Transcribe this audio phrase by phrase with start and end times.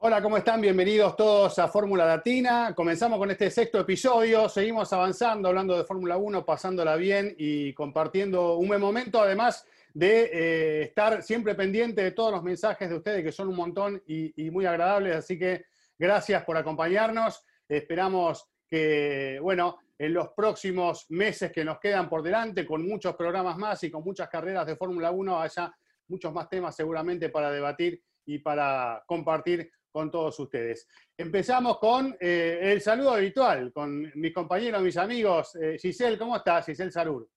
[0.00, 0.60] Hola, ¿cómo están?
[0.60, 2.72] Bienvenidos todos a Fórmula Latina.
[2.72, 4.48] Comenzamos con este sexto episodio.
[4.48, 10.30] Seguimos avanzando, hablando de Fórmula 1, pasándola bien y compartiendo un buen momento, además de
[10.32, 14.46] eh, estar siempre pendiente de todos los mensajes de ustedes, que son un montón y,
[14.46, 15.16] y muy agradables.
[15.16, 15.64] Así que
[15.98, 17.44] gracias por acompañarnos.
[17.68, 23.58] Esperamos que, bueno, en los próximos meses que nos quedan por delante, con muchos programas
[23.58, 25.74] más y con muchas carreras de Fórmula 1, haya
[26.06, 30.86] muchos más temas seguramente para debatir y para compartir con todos ustedes.
[31.16, 35.54] Empezamos con eh, el saludo habitual, con mis compañeros, mis amigos.
[35.56, 36.66] Eh, Giselle, ¿cómo estás?
[36.66, 37.28] Giselle Sarur.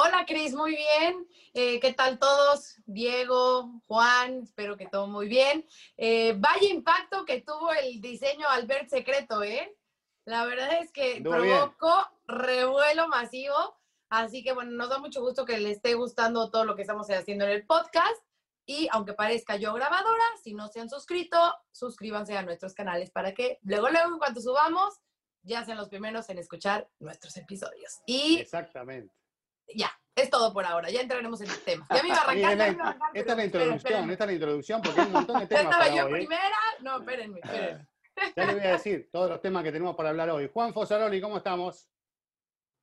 [0.00, 1.26] Hola Cris, muy bien.
[1.54, 2.76] Eh, ¿Qué tal todos?
[2.86, 5.66] Diego, Juan, espero que todo muy bien.
[5.96, 9.76] Eh, vaya impacto que tuvo el diseño Albert Secreto, ¿eh?
[10.24, 13.56] La verdad es que Estuvo provocó revuelo masivo.
[14.08, 17.10] Así que bueno, nos da mucho gusto que le esté gustando todo lo que estamos
[17.10, 18.22] haciendo en el podcast.
[18.70, 21.38] Y aunque parezca yo grabadora, si no se han suscrito,
[21.72, 24.94] suscríbanse a nuestros canales para que luego, luego, en cuanto subamos,
[25.42, 27.94] ya sean los primeros en escuchar nuestros episodios.
[28.06, 29.10] Y Exactamente.
[29.74, 30.90] ya, es todo por ahora.
[30.90, 31.86] Ya entraremos en el tema.
[31.94, 32.52] Ya me iba a arrancar.
[32.52, 34.82] en ya la- me iba a arrancar, esta es la introducción, esta es la introducción,
[34.82, 36.12] porque hay un montón de temas ¿Estaba para yo hoy.
[36.12, 36.16] ¿eh?
[36.16, 36.56] primera?
[36.82, 37.88] No, espérenme, espérenme.
[38.36, 40.50] Ya les voy a decir todos los temas que tenemos para hablar hoy.
[40.52, 41.88] Juan Fosaroli, ¿cómo estamos?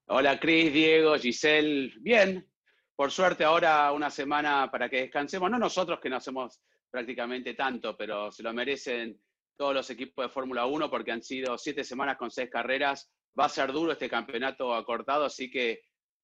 [0.07, 1.93] Hola Cris, Diego, Giselle.
[1.99, 2.49] Bien,
[2.95, 5.51] por suerte ahora una semana para que descansemos.
[5.51, 9.19] No nosotros que no hacemos prácticamente tanto, pero se lo merecen
[9.57, 13.11] todos los equipos de Fórmula 1 porque han sido siete semanas con seis carreras.
[13.37, 15.81] Va a ser duro este campeonato acortado, así que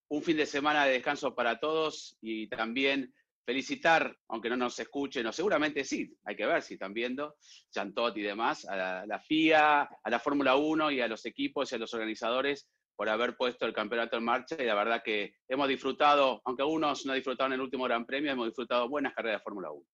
[0.08, 5.26] un fin de semana de descanso para todos y también felicitar, aunque no nos escuchen,
[5.26, 7.36] o seguramente sí, hay que ver si están viendo,
[7.70, 11.74] Chantot y demás, a la, FIA, a la Fórmula 1 y a los equipos y
[11.74, 12.68] a los organizadores
[13.02, 17.04] por haber puesto el campeonato en marcha y la verdad que hemos disfrutado, aunque algunos
[17.04, 19.84] no disfrutaron el último Gran Premio, hemos disfrutado buenas carreras de Fórmula 1.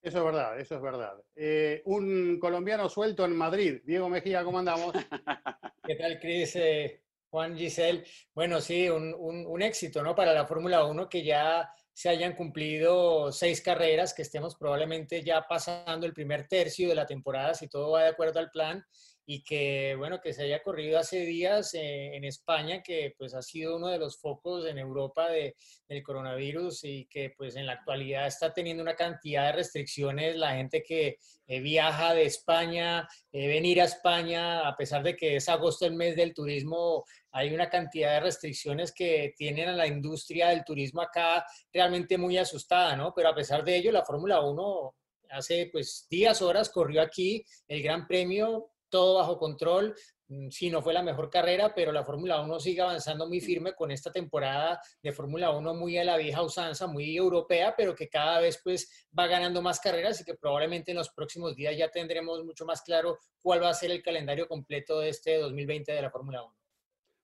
[0.00, 1.14] Eso es verdad, eso es verdad.
[1.34, 3.80] Eh, un colombiano suelto en Madrid.
[3.84, 4.92] Diego Mejía, ¿cómo andamos?
[5.84, 6.54] ¿Qué tal, Cris?
[6.54, 8.04] Eh, Juan, Giselle.
[8.32, 10.14] Bueno, sí, un, un- un éxito, ¿no?
[10.14, 15.44] Para la Fórmula 1 que ya se hayan cumplido seis carreras, que estemos probablemente ya
[15.48, 18.84] pasando el primer tercio de la temporada, si todo va de acuerdo al plan,
[19.26, 23.42] y que, bueno, que se haya corrido hace días eh, en España, que pues ha
[23.42, 25.56] sido uno de los focos en Europa de,
[25.88, 30.56] del coronavirus y que pues en la actualidad está teniendo una cantidad de restricciones, la
[30.56, 35.48] gente que eh, viaja de España, eh, venir a España, a pesar de que es
[35.48, 40.50] agosto el mes del turismo, hay una cantidad de restricciones que tienen a la industria
[40.50, 43.12] del turismo acá realmente muy asustada, ¿no?
[43.14, 44.94] Pero a pesar de ello, la Fórmula 1
[45.30, 49.92] hace pues días, horas corrió aquí el Gran Premio, todo bajo control.
[50.28, 53.74] Mm, Sí, no fue la mejor carrera, pero la Fórmula 1 sigue avanzando muy firme
[53.74, 58.08] con esta temporada de Fórmula 1 muy a la vieja usanza, muy europea, pero que
[58.08, 61.90] cada vez pues va ganando más carreras y que probablemente en los próximos días ya
[61.90, 66.02] tendremos mucho más claro cuál va a ser el calendario completo de este 2020 de
[66.02, 66.56] la Fórmula 1.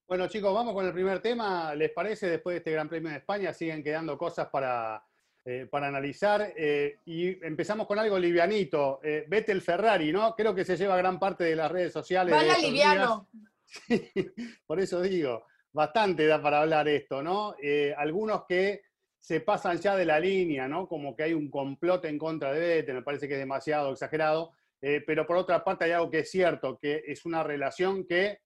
[0.08, 1.72] Bueno, chicos, vamos con el primer tema.
[1.76, 2.28] ¿Les parece?
[2.28, 5.00] Después de este Gran Premio de España siguen quedando cosas para,
[5.50, 6.52] eh, para analizar.
[6.56, 9.00] eh, y empezamos con algo livianito.
[9.02, 10.36] Eh, Vettel Ferrari, ¿no?
[10.36, 12.32] Creo que se lleva gran parte de las redes sociales.
[12.32, 13.28] Vaya estos liviano.
[13.32, 14.12] días.
[14.66, 17.56] Por eso digo, bastante da para hablar esto, ¿no?
[17.60, 18.82] Eh, algunos que
[19.18, 20.86] se pasan ya de la línea, ¿no?
[20.86, 24.52] Como que hay un complot en contra de Vettel, me parece que es demasiado exagerado.
[24.80, 28.38] Pero por otra parte hay algo que es cierto, que es una relación que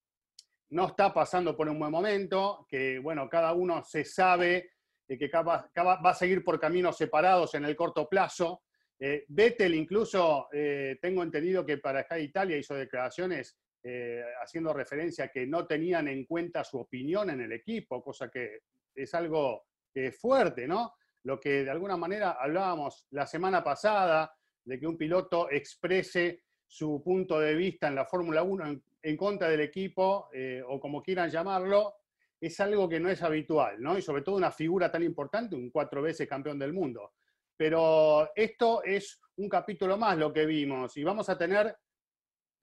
[0.70, 4.73] no está pasando por un buen momento, que bueno, cada uno se sabe
[5.18, 8.62] que capa- capa- va a seguir por caminos separados en el corto plazo.
[8.98, 13.56] Eh, Vettel incluso, eh, tengo entendido que para Italia hizo declaraciones
[13.86, 18.30] eh, haciendo referencia a que no tenían en cuenta su opinión en el equipo, cosa
[18.30, 18.60] que
[18.94, 20.94] es algo que fuerte, ¿no?
[21.24, 24.34] Lo que de alguna manera hablábamos la semana pasada,
[24.64, 29.16] de que un piloto exprese su punto de vista en la Fórmula 1 en, en
[29.18, 31.94] contra del equipo, eh, o como quieran llamarlo,
[32.40, 33.96] es algo que no es habitual, ¿no?
[33.96, 37.12] Y sobre todo una figura tan importante, un cuatro veces campeón del mundo.
[37.56, 41.76] Pero esto es un capítulo más lo que vimos y vamos a tener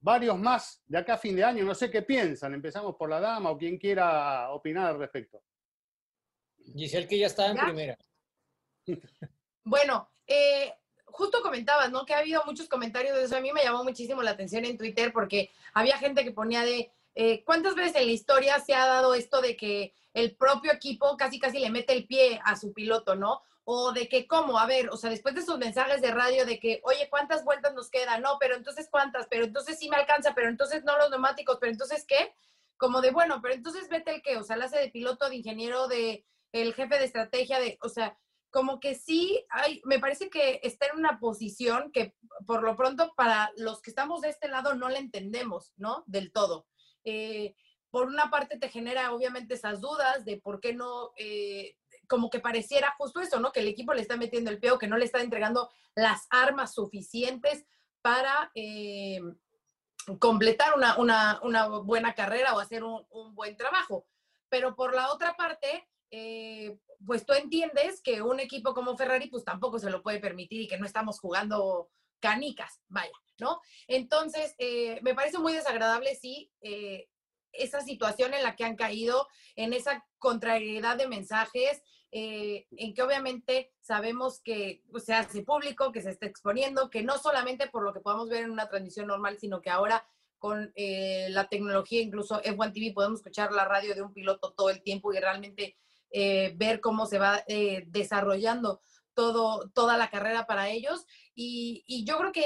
[0.00, 1.64] varios más de acá a fin de año.
[1.64, 2.54] No sé qué piensan.
[2.54, 5.42] Empezamos por la dama o quien quiera opinar al respecto.
[6.74, 7.64] Giselle que ya está en ¿Ya?
[7.64, 7.98] primera.
[9.64, 10.74] Bueno, eh,
[11.04, 12.04] justo comentabas, ¿no?
[12.04, 13.36] Que ha habido muchos comentarios de eso.
[13.36, 16.90] A mí me llamó muchísimo la atención en Twitter porque había gente que ponía de,
[17.14, 21.16] eh, ¿cuántas veces en la historia se ha dado esto de que el propio equipo
[21.16, 23.42] casi casi le mete el pie a su piloto, ¿no?
[23.64, 24.58] O de que, ¿cómo?
[24.58, 27.74] A ver, o sea, después de esos mensajes de radio de que, oye, ¿cuántas vueltas
[27.74, 28.22] nos quedan?
[28.22, 29.26] No, pero entonces ¿cuántas?
[29.28, 32.34] Pero entonces sí me alcanza, pero entonces no los neumáticos, pero entonces ¿qué?
[32.76, 35.36] Como de, bueno, pero entonces vete el qué, o sea, la hace de piloto, de
[35.36, 38.18] ingeniero, de el jefe de estrategia, de, o sea,
[38.50, 42.14] como que sí hay, me parece que está en una posición que
[42.46, 46.04] por lo pronto para los que estamos de este lado no la entendemos, ¿no?
[46.06, 46.66] Del todo.
[47.04, 47.54] Eh,
[47.90, 51.76] por una parte te genera obviamente esas dudas de por qué no, eh,
[52.08, 53.52] como que pareciera justo eso, ¿no?
[53.52, 56.26] Que el equipo le está metiendo el pie o que no le está entregando las
[56.30, 57.66] armas suficientes
[58.00, 59.20] para eh,
[60.18, 61.38] completar una,
[61.84, 64.06] buena carrera o hacer un, buen trabajo.
[64.48, 65.86] Pero por la otra parte,
[67.06, 70.68] pues tú entiendes que un equipo como Ferrari pues tampoco se lo puede permitir y
[70.68, 71.90] que no estamos jugando
[72.22, 73.60] canicas, vaya, ¿no?
[73.86, 77.08] Entonces, eh, me parece muy desagradable, sí, eh,
[77.52, 81.82] esa situación en la que han caído, en esa contrariedad de mensajes,
[82.14, 87.16] en que obviamente sabemos que pues, se hace público, que se está exponiendo, que no
[87.16, 90.06] solamente por lo que podamos ver en una transmisión normal, sino que ahora
[90.38, 94.82] con la tecnología, incluso F1 TV, podemos escuchar la radio de un piloto todo el
[94.82, 95.76] tiempo y realmente
[96.14, 98.82] eh, ver cómo se va eh, desarrollando
[99.14, 101.04] todo, toda la carrera para ellos.
[101.34, 102.44] Y, yo creo que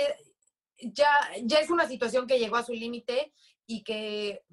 [0.78, 1.10] ya,
[1.42, 3.32] ya es una situación que llegó a su límite
[3.66, 4.44] y que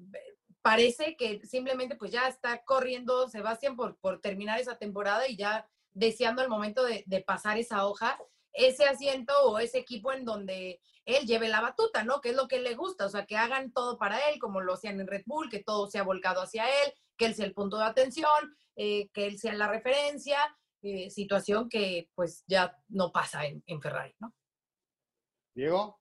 [0.62, 5.68] parece que simplemente pues ya está corriendo Sebastián por, por terminar esa temporada y ya
[5.92, 8.18] deseando el momento de, de, pasar esa hoja,
[8.52, 12.20] ese asiento o ese equipo en donde él lleve la batuta, ¿no?
[12.20, 14.74] Que es lo que le gusta, o sea, que hagan todo para él, como lo
[14.74, 17.52] hacían en Red Bull, que todo se ha volcado hacia él, que él sea el
[17.52, 20.38] punto de atención, eh, que él sea la referencia,
[20.84, 24.34] eh, situación que pues ya no pasa en, Ferrari, ¿no?
[25.54, 26.00] Diego.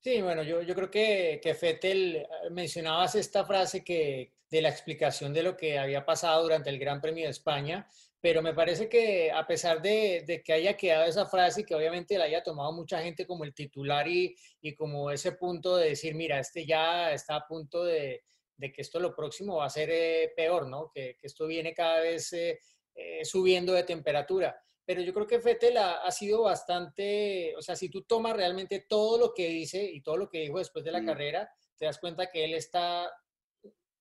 [0.00, 4.68] Sí, bueno, yo, yo creo que, que Fettel, eh, mencionabas esta frase que de la
[4.68, 7.88] explicación de lo que había pasado durante el Gran Premio de España,
[8.20, 11.74] pero me parece que a pesar de, de, que haya quedado esa frase y que
[11.74, 15.90] obviamente la haya tomado mucha gente como el titular y, y como ese punto de
[15.90, 18.24] decir, mira, este ya está a punto de,
[18.60, 20.90] de que esto lo próximo va a ser eh, peor, ¿no?
[20.94, 22.60] Que, esto viene cada vez eh,
[23.02, 24.62] eh, subiendo de temperatura.
[24.84, 29.18] Pero yo creo que Fettel ha, sido bastante, o sea, si tú tomas realmente todo
[29.18, 32.30] lo que dice y todo lo que dijo después de la carrera, te das cuenta
[32.30, 33.10] que él está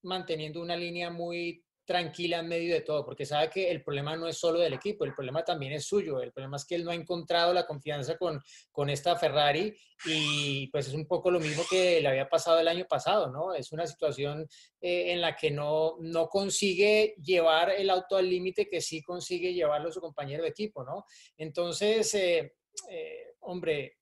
[0.01, 4.27] manteniendo una línea muy tranquila en medio de todo, porque sabe que el problema no
[4.27, 6.21] es solo del equipo, el problema también es suyo.
[6.21, 8.39] El problema es que él no ha encontrado la confianza con,
[8.71, 9.75] con esta Ferrari
[10.05, 13.55] y pues es un poco lo mismo que le había pasado el año pasado, ¿no?
[13.55, 14.47] Es una situación
[14.79, 19.51] eh, en la que no, no consigue llevar el auto al límite que sí consigue
[19.51, 21.05] llevarlo su compañero de equipo, ¿no?
[21.37, 22.53] Entonces, eh,
[22.91, 23.97] eh, hombre,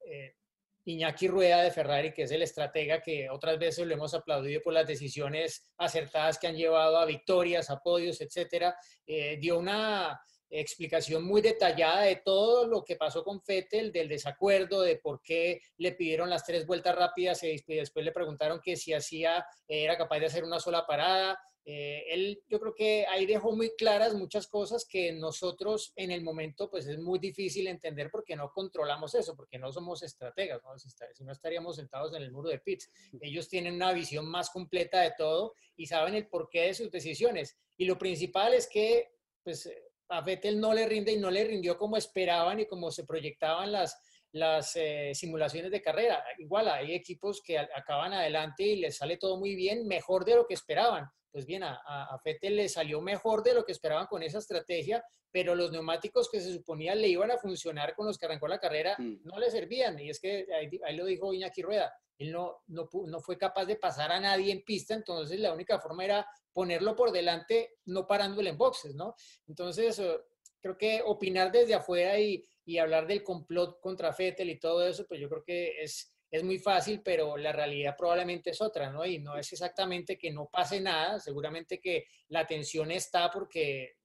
[0.87, 4.73] Iñaki Rueda de Ferrari, que es el estratega que otras veces lo hemos aplaudido por
[4.73, 8.73] las decisiones acertadas que han llevado a victorias, a podios, etcétera,
[9.05, 10.17] eh, dio una
[10.49, 15.59] explicación muy detallada de todo lo que pasó con Fettel, del desacuerdo, de por qué
[15.75, 20.19] le pidieron las tres vueltas rápidas y después le preguntaron que si hacía, era capaz
[20.19, 21.37] de hacer una sola parada,
[21.69, 26.23] eh, él, yo creo que ahí dejó muy claras muchas cosas que nosotros en el
[26.23, 30.79] momento pues es muy difícil entender porque no controlamos eso, porque no somos estrategas, ¿no?
[30.79, 30.87] Si,
[31.25, 32.89] no estaríamos sentados en el muro de pits.
[33.19, 37.57] Ellos tienen una visión más completa de todo y saben el porqué de sus decisiones.
[37.75, 39.11] Y lo principal es que
[39.43, 39.69] pues
[40.07, 43.73] a Vettel no le rinde y no le rindió como esperaban y como se proyectaban
[43.73, 43.99] las,
[44.31, 46.23] las eh, simulaciones de carrera.
[46.37, 50.47] Igual hay equipos que acaban adelante y les sale todo muy bien, mejor de lo
[50.47, 54.23] que esperaban pues bien, a, a Fettel le salió mejor de lo que esperaban con
[54.23, 58.25] esa estrategia, pero los neumáticos que se suponía le iban a funcionar con los que
[58.25, 59.17] arrancó la carrera mm.
[59.23, 59.99] no le servían.
[59.99, 63.75] Y es que ahí, lo dijo Iñaki Rueda, él no, no, no, fue capaz de
[63.75, 68.49] pasar a nadie en pista, entonces la única forma era ponerlo por delante, no parándole
[68.49, 69.13] en boxes, ¿no?
[69.45, 70.19] Entonces, eh,
[70.59, 75.05] creo que opinar desde afuera y, y hablar del complot contra Fettel y todo eso,
[75.05, 79.05] pues yo creo que es es muy fácil, pero la realidad probablemente es otra, ¿no?
[79.05, 83.97] Y no es exactamente que no pase nada, seguramente que la tensión está porque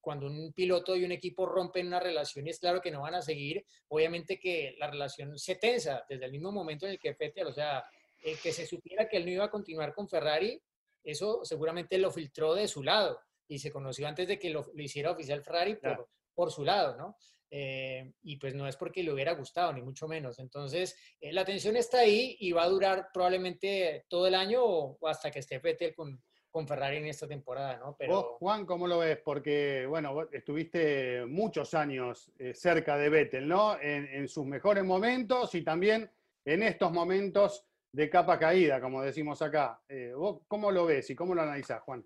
[0.00, 3.14] cuando un piloto y un equipo rompen una relación y es claro que no van
[3.14, 7.12] a seguir, obviamente que la relación se tensa desde el mismo momento en el que
[7.12, 7.84] Vettel, o sea,
[8.22, 10.62] el que se supiera que él no iba a continuar con Ferrari,
[11.02, 15.10] eso seguramente lo filtró de su lado y se conoció antes de que lo, hiciera
[15.10, 17.16] oficial Ferrari por, por su lado, ¿no?
[17.50, 20.38] Eh, y pues no es porque le hubiera gustado, ni mucho menos.
[20.38, 25.08] Entonces, eh, la tensión está ahí y va a durar probablemente todo el año o,
[25.08, 26.22] hasta que esté Fettel con,
[26.66, 27.96] Ferrari en esta temporada, ¿no?
[27.98, 28.14] Pero...
[28.14, 29.18] ¿Vos, Juan, cómo lo ves?
[29.24, 33.80] Porque, bueno, estuviste muchos años eh, cerca de Vettel, ¿no?
[33.80, 36.08] En, sus mejores momentos y también
[36.44, 39.80] en estos momentos de capa caída, como decimos acá.
[40.16, 42.04] ¿Vos cómo lo ves y cómo lo analizás, Juan?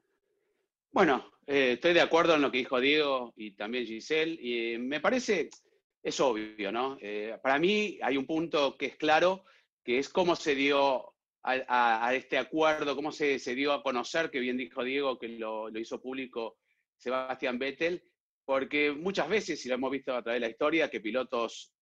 [0.93, 4.39] Bueno, eh, estoy de acuerdo en lo que dijo Diego y también Giselle.
[4.39, 5.49] Y me parece,
[6.03, 6.99] es obvio, ¿no?
[7.43, 9.47] para mí hay un punto que es claro,
[9.83, 14.39] que es cómo se dio a, este acuerdo, cómo se, se, dio a conocer, que
[14.39, 16.59] bien dijo Diego, que lo, lo, hizo público
[16.99, 18.05] Sebastián Vettel,
[18.45, 21.73] porque muchas veces, y lo hemos visto a través de la historia, que pilotos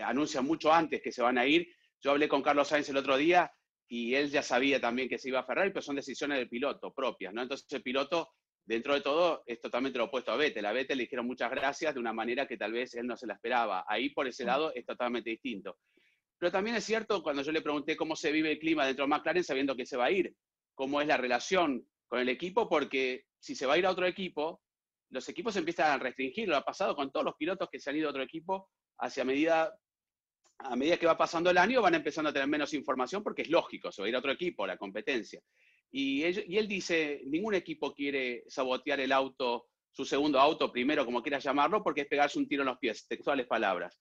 [0.00, 1.68] anuncian mucho antes que se van a ir.
[2.00, 3.52] Yo hablé con Carlos Sainz el otro día
[3.88, 6.92] y él ya sabía también que se iba a Ferrari, pero son decisiones del piloto
[6.92, 7.42] propias, ¿no?
[7.42, 8.28] Entonces el piloto,
[8.64, 10.66] dentro de todo, es totalmente lo opuesto a Vettel.
[10.66, 13.26] A Vettel le dijeron muchas gracias de una manera que tal vez él no se
[13.26, 13.84] la esperaba.
[13.88, 15.78] Ahí por ese lado es totalmente distinto.
[16.38, 19.08] Pero también es cierto, cuando yo le pregunté cómo se vive el clima dentro de
[19.08, 20.34] McLaren, sabiendo que se va a ir,
[20.74, 24.06] cómo es la relación con el equipo, porque si se va a ir a otro
[24.06, 24.60] equipo,
[25.10, 26.46] los equipos empiezan a restringir.
[26.48, 28.68] Lo ha pasado con todos los pilotos que se han ido a otro equipo,
[28.98, 29.74] hacia medida,
[30.58, 33.50] a medida que va pasando el año, van empezando a tener menos información, porque es
[33.50, 35.40] lógico, se va a ir a otro equipo, la competencia.
[35.90, 41.44] Y, él dice, ningún equipo quiere sabotear el auto, su segundo auto, primero, como quieras
[41.44, 43.98] llamarlo, porque es pegarse un tiro en los pies, textuales palabras.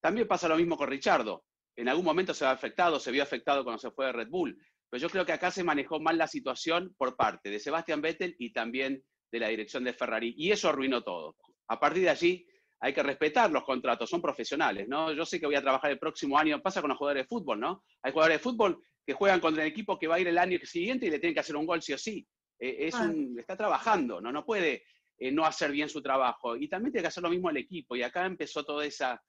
[0.00, 1.44] También pasa lo mismo con Richardo
[1.78, 4.60] en algún momento se ha afectado, se vio afectado cuando se fue de Red Bull.
[4.90, 8.34] Pero yo creo que acá se manejó mal la situación por parte de Sebastian Vettel
[8.36, 10.34] y también de la dirección de Ferrari.
[10.36, 11.36] Y eso arruinó todo.
[11.68, 12.46] A partir de allí
[12.80, 15.12] hay que respetar los contratos, son profesionales, ¿no?
[15.12, 17.58] Yo sé que voy a trabajar el próximo año, pasa con los jugadores de fútbol,
[17.58, 17.82] ¿no?
[18.02, 20.58] Hay jugadores de fútbol que juegan contra el equipo que va a ir el año
[20.62, 22.26] siguiente y le tienen que hacer un gol sí o sí.
[22.58, 22.94] Eh, es
[23.38, 24.30] está trabajando, ¿no?
[24.30, 24.84] No puede
[25.16, 26.56] eh, no hacer bien su trabajo.
[26.56, 27.96] Y también tiene que hacer lo mismo el equipo.
[27.96, 29.22] Y acá empezó toda esa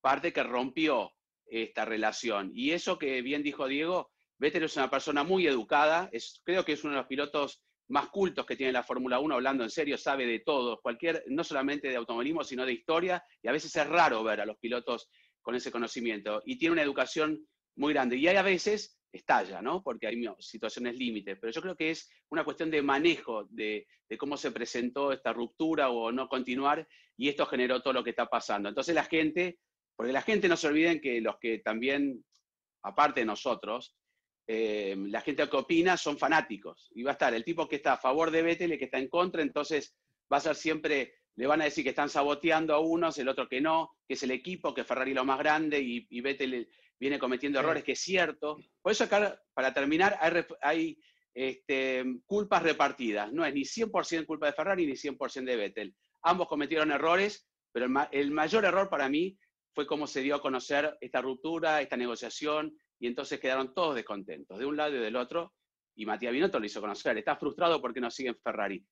[0.00, 1.12] parte que rompió
[1.46, 2.50] esta relación.
[2.54, 6.72] Y eso que bien dijo Diego, Vettel es una persona muy educada, es, creo que
[6.72, 9.96] es uno de los pilotos más cultos que tiene la Fórmula 1, hablando en serio,
[9.96, 13.86] sabe de todo, cualquier, no solamente de automovilismo, sino de historia, y a veces es
[13.86, 15.08] raro ver a los pilotos
[15.40, 18.16] con ese conocimiento, y tiene una educación muy grande.
[18.16, 19.82] Y hay a veces estalla, ¿no?
[19.82, 24.18] Porque hay situaciones límites, pero yo creo que es una cuestión de manejo de, de,
[24.18, 28.26] cómo se presentó esta ruptura o no continuar, y esto generó todo lo que está
[28.26, 28.68] pasando.
[28.68, 29.58] Entonces la gente
[29.96, 32.22] porque la gente no se olviden que los que también,
[32.82, 33.96] aparte de nosotros,
[34.46, 36.90] eh, la gente que opina son fanáticos.
[36.94, 38.84] Y va a estar el tipo que está a favor de Vettel y el que
[38.86, 39.96] está en contra, entonces
[40.32, 43.48] va a ser siempre, le van a decir que están saboteando a unos, el otro
[43.48, 47.18] que no, que es el equipo, que Ferrari lo más grande y, y Vettel viene
[47.18, 48.58] cometiendo errores, que es cierto.
[48.80, 50.18] Por eso acá, para terminar,
[50.62, 50.98] hay,
[51.34, 53.32] este, culpas repartidas.
[53.32, 55.96] No es ni 100% culpa de Ferrari ni 100% de Vettel.
[56.22, 59.38] Ambos cometieron errores, pero el mayor error para mí
[59.74, 64.58] fue como se dio a conocer esta ruptura, esta negociación, y entonces quedaron todos descontentos,
[64.58, 65.54] de un lado y del otro,
[65.94, 68.84] y Matías Binotto lo hizo conocer, está frustrado porque no sigue en Ferrari.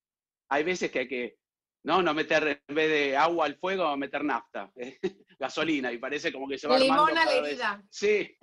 [0.48, 1.36] Hay veces que hay que,
[1.84, 4.70] no, no meter en vez de agua al fuego, meter nafta,
[5.38, 7.82] gasolina, y parece como que se va Limón a la herida.
[7.90, 8.36] Sí.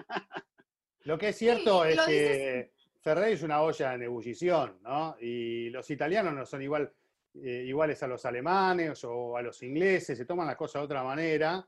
[1.03, 5.15] Lo que es cierto es que Ferrari es una olla en ebullición, ¿no?
[5.19, 6.93] Y los italianos no son igual,
[7.33, 11.03] eh, iguales a los alemanes o a los ingleses, se toman las cosas de otra
[11.03, 11.67] manera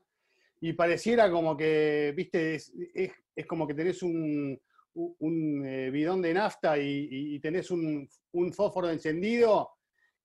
[0.60, 2.72] y pareciera como que, viste, es,
[3.46, 4.58] como que tenés un,
[5.66, 8.08] eh, bidón de nafta y, tenés un,
[8.52, 9.70] fósforo encendido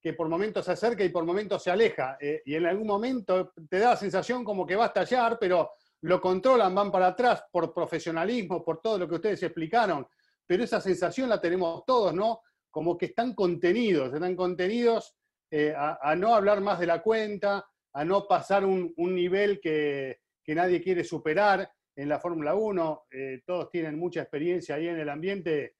[0.00, 2.16] que por momentos se acerca y por momentos se aleja.
[2.20, 5.72] Eh, y en algún momento te da la sensación como que va a estallar, pero
[6.02, 10.06] lo controlan, van para atrás por profesionalismo, por todo lo que ustedes explicaron.
[10.46, 12.40] Pero esa sensación la tenemos todos, ¿no?
[12.70, 15.14] Como que están contenidos, están contenidos
[15.50, 20.80] eh, a, no hablar más de la cuenta, a no pasar un, nivel que, nadie
[20.80, 23.06] quiere superar en la Fórmula 1.
[23.10, 25.76] Eh, todos tienen mucha experiencia ahí en el ambiente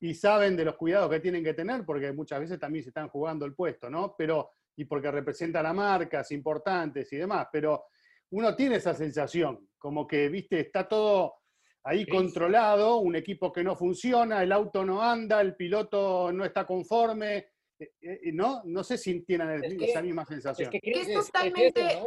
[0.00, 3.08] y saben de los cuidados que tienen que tener, porque muchas veces también se están
[3.08, 4.16] jugando el puesto, ¿no?
[4.18, 7.84] Pero, y porque representan a marcas importantes y demás, pero
[8.30, 11.36] uno tiene esa sensación, como que, viste, está todo
[11.84, 16.66] ahí controlado, un equipo que no funciona, el auto no anda, el piloto no está
[16.66, 17.36] conforme,
[17.78, 18.62] eh, eh, ¿no?
[18.64, 20.70] No sé si tienen esa misma sensación.
[20.72, 22.00] Es, que es totalmente...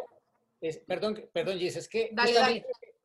[0.85, 2.09] perdón, perdón, Gis, es que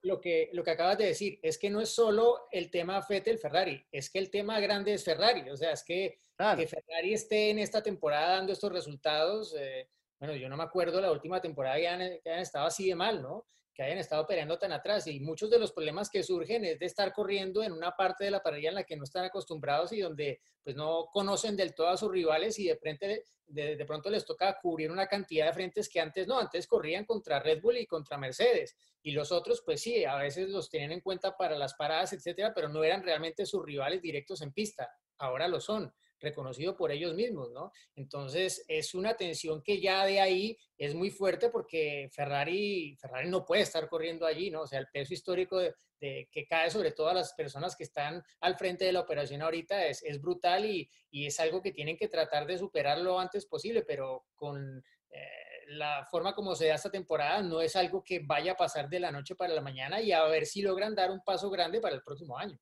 [0.02, 3.38] Lo, que lo que acabas de decir es que no es solo el tema Fettel
[3.38, 5.49] Ferrari, es que el tema grande es Ferrari.
[5.49, 6.18] O sea, es que,
[6.56, 9.54] que Ferrari esté en esta temporada dando estos resultados.
[9.56, 12.88] Eh, bueno, yo no me acuerdo la última temporada que han, que han estado así
[12.88, 13.47] de mal, ¿no?
[13.74, 15.06] Que hayan estado peleando tan atrás.
[15.06, 18.30] Y muchos de los problemas que surgen es de estar corriendo en una parte de
[18.30, 21.88] la parrilla en la que no están acostumbrados y donde pues no conocen del todo
[21.88, 25.88] a sus rivales y de, frente, de, pronto les toca cubrir una cantidad de frentes
[25.88, 28.76] que antes no, antes corrían contra Red Bull y contra Mercedes.
[29.02, 32.52] Y los otros, pues sí, a veces los tienen en cuenta para las paradas, etcétera,
[32.54, 34.88] pero no eran realmente sus rivales directos en pista.
[35.18, 35.92] Ahora lo son.
[36.22, 37.72] Reconocido por ellos mismos, ¿no?
[37.94, 43.44] Entonces es una tensión que ya de ahí es muy fuerte porque Ferrari, Ferrari no
[43.44, 44.62] puede estar corriendo allí, ¿no?
[44.62, 48.56] O sea, el peso histórico de, que cae sobre todas las personas que están al
[48.56, 52.46] frente de la operación ahorita es, brutal y, y, es algo que tienen que tratar
[52.46, 54.82] de superar lo antes posible, pero con...
[55.10, 58.88] Eh, la forma como se da esta temporada no es algo que vaya a pasar
[58.88, 61.80] de la noche para la mañana y a ver si logran dar un paso grande
[61.80, 62.58] para el próximo año.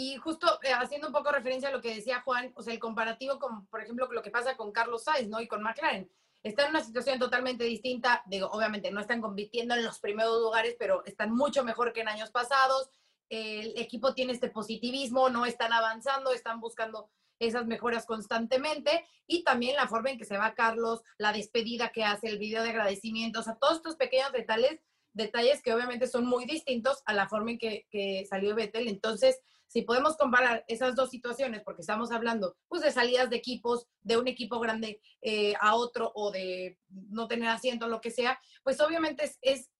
[0.00, 2.78] Y justo eh, haciendo un poco referencia a lo que decía Juan, o sea, el
[2.78, 5.40] comparativo con, por ejemplo, lo que pasa con Carlos Sainz, ¿no?
[5.40, 6.08] Y con McLaren.
[6.44, 8.22] Están en una situación totalmente distinta.
[8.26, 12.08] Digo, obviamente no están compitiendo en los primeros lugares, pero están mucho mejor que en
[12.10, 12.90] años pasados.
[13.28, 19.74] El equipo tiene este positivismo, no están avanzando, están buscando esas mejoras constantemente y también
[19.74, 23.40] la forma en que se va Carlos, la despedida que hace, el video de agradecimiento,
[23.40, 24.80] o sea, todos estos pequeños detalles,
[25.12, 28.86] detalles que obviamente son muy distintos a la forma en que, que salió Vettel.
[28.86, 33.86] Entonces, si podemos comparar esas dos situaciones, porque estamos hablando pues, de salidas de equipos,
[34.00, 38.40] de un equipo grande eh, a otro o de no tener asiento, lo que sea,
[38.64, 39.70] pues obviamente es,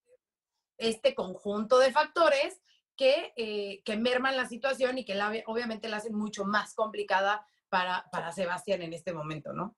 [0.76, 2.60] este conjunto de factores
[2.96, 7.44] que, eh, que, merman la situación y que la, obviamente la hacen mucho más complicada
[7.68, 9.76] para, para Sebastián en este momento, ¿no?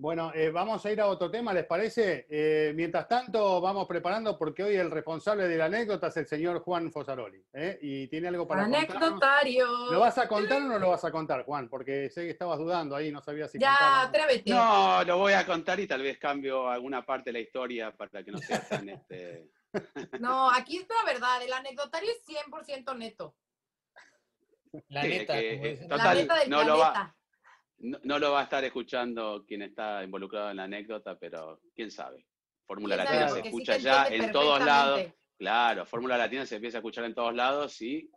[0.00, 2.24] Bueno, eh, vamos a ir a otro tema, ¿les parece?
[2.30, 6.60] Eh, mientras tanto, vamos preparando porque hoy el responsable de la anécdota es el señor
[6.60, 7.44] Juan Fosaroli.
[7.52, 7.80] ¿eh?
[7.82, 9.66] Y tiene algo para Anecdotario.
[9.90, 11.68] ¿Lo vas a contar o no lo vas a contar, Juan?
[11.68, 14.52] Porque sé que estabas dudando ahí, no sabías si Ya, atrévete.
[14.52, 18.22] No, lo voy a contar y tal vez cambio alguna parte de la historia para
[18.22, 19.50] que no sea tan este...
[20.20, 23.34] No, aquí es la verdad, el anecdotario es 100% neto.
[24.90, 25.34] La neta.
[25.34, 27.17] la neta del no planeta.
[27.80, 32.26] No, lo va a estar escuchando quien está involucrado en la anécdota, pero quién sabe.
[32.66, 35.02] Fórmula Latina se escucha ya en todos lados.
[35.38, 38.10] Claro, Fórmula Latina se empieza a escuchar en todos lados y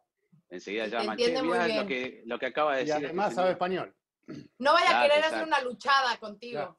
[0.49, 1.15] enseguida llama.
[1.15, 3.01] Che, lo que, lo que acaba de decir.
[3.01, 3.95] Y además sabe español.
[4.57, 6.77] No vaya a querer hacer una luchada contigo.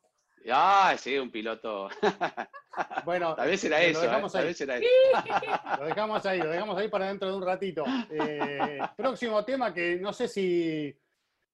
[0.50, 1.88] Ah, sí, un piloto.
[3.04, 4.00] Bueno, tal vez era eso.
[4.00, 4.86] Tal vez era eso.
[5.78, 7.84] Lo dejamos ahí, lo dejamos ahí para dentro de un ratito.
[8.10, 10.96] Eh, próximo tema que no sé si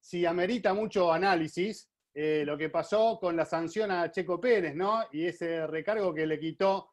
[0.00, 5.04] si amerita mucho análisis eh, lo que pasó con la sanción a Checo Pérez, ¿no?
[5.12, 6.90] Y ese recargo que le quitó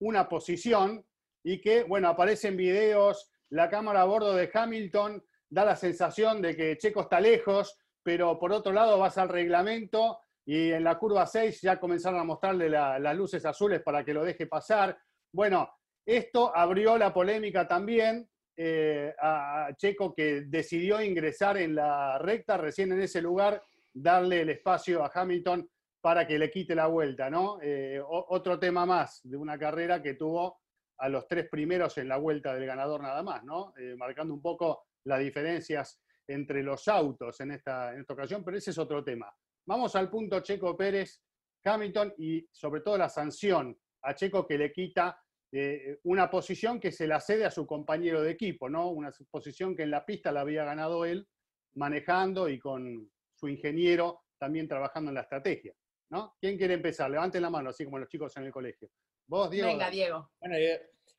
[0.00, 1.04] una posición
[1.44, 6.40] y que, bueno, aparece en videos, la cámara a bordo de Hamilton da la sensación
[6.40, 10.98] de que Checo está lejos, pero por otro lado vas al reglamento y en la
[10.98, 14.96] curva 6 ya comenzaron a mostrarle las luces azules para que lo deje pasar.
[15.32, 15.70] Bueno,
[16.06, 18.28] esto abrió la polémica también
[18.64, 23.60] eh, a Checo que decidió ingresar en la recta, recién en ese lugar,
[23.92, 25.68] darle el espacio a Hamilton
[26.00, 27.58] para que le quite la vuelta, ¿no?
[27.60, 30.60] Eh, otro tema más de una carrera que tuvo
[30.98, 33.74] a los tres primeros en la vuelta del ganador nada más, ¿no?
[33.76, 38.56] Eh, marcando un poco las diferencias entre los autos en esta, en esta ocasión, pero
[38.56, 39.34] ese es otro tema.
[39.66, 41.20] Vamos al punto Checo Pérez,
[41.64, 45.20] Hamilton y sobre todo la sanción a Checo que le quita
[45.54, 48.88] eh, una posición que se la cede a su compañero de equipo, ¿no?
[48.88, 51.28] Una posición que en la pista la había ganado él,
[51.74, 55.74] manejando y con su ingeniero también trabajando en la estrategia,
[56.10, 56.36] ¿no?
[56.40, 57.10] ¿Quién quiere empezar?
[57.10, 58.90] Levanten la mano, así como los chicos en el colegio.
[59.26, 59.68] Vos, Diego.
[59.68, 60.30] Venga, Diego.
[60.40, 60.56] Bueno,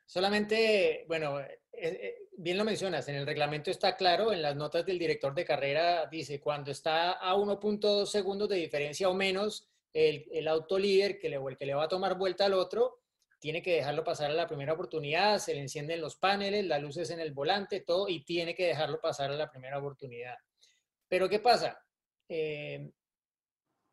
[0.05, 4.85] solamente, bueno, eh, eh, bien lo mencionas, en el reglamento está claro, en las notas
[4.85, 10.27] del director de carrera dice, cuando está a 1.2 segundos de diferencia o menos, el,
[10.31, 13.02] el auto líder que le, el que le va a tomar vuelta al otro,
[13.43, 17.09] tiene que dejarlo pasar a la primera oportunidad, se le encienden los paneles, las luces
[17.09, 20.37] en el volante, todo, y tiene que dejarlo pasar a la primera oportunidad.
[21.09, 21.77] Pero ¿qué pasa?
[22.29, 22.89] Eh,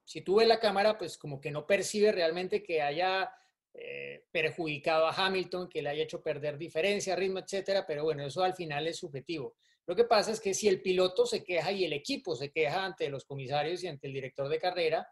[0.05, 3.29] si tú ves la cámara, pues como que no percibe realmente que haya
[3.75, 8.45] eh, perjudicado a Hamilton, que le haya hecho perder diferencia, ritmo, etcétera, pero bueno, eso
[8.45, 9.57] al final es subjetivo.
[9.85, 12.85] Lo que pasa es que si el piloto se queja y el equipo se queja
[12.85, 15.09] ante los comisarios y ante el director de carrera,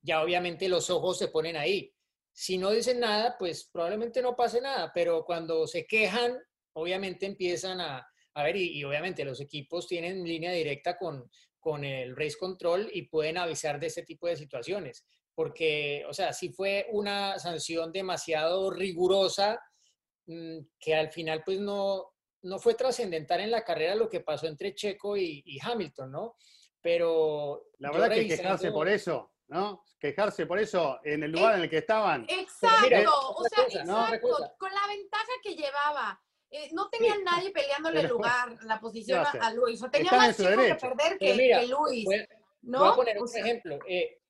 [0.00, 1.94] ya obviamente los ojos se ponen ahí
[2.40, 6.38] si no dicen nada, pues probablemente no pase nada, pero cuando se quejan,
[6.74, 12.14] obviamente empiezan a, a ver, y, obviamente los equipos tienen línea directa con, con el
[12.14, 15.04] race control y pueden avisar de ese tipo de situaciones.
[15.34, 19.60] Porque, o sea, si fue una sanción demasiado rigurosa,
[20.26, 24.46] mm, que al final pues no, no fue trascendental en la carrera lo que pasó
[24.46, 26.36] entre Checo y, Hamilton, ¿no?
[26.80, 27.64] Pero...
[27.78, 29.84] La verdad que quejarse por eso, ¿no?
[29.98, 32.24] Quejarse por eso en el lugar en el que estaban.
[32.28, 36.20] Exacto, o sea, exacto, con la ventaja que llevaba.
[36.50, 39.82] Eh, no tenía nadie peleándole el lugar, la posición a, Luis.
[39.82, 42.06] O tenía más chicos que perder que, Luis.
[42.62, 42.78] ¿no?
[42.80, 43.78] Voy a poner un ejemplo.
[43.86, 44.20] Eh,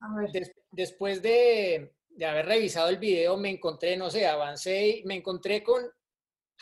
[0.70, 5.62] después de, de, haber revisado el video, me encontré, no sé, avancé y me encontré
[5.62, 5.88] con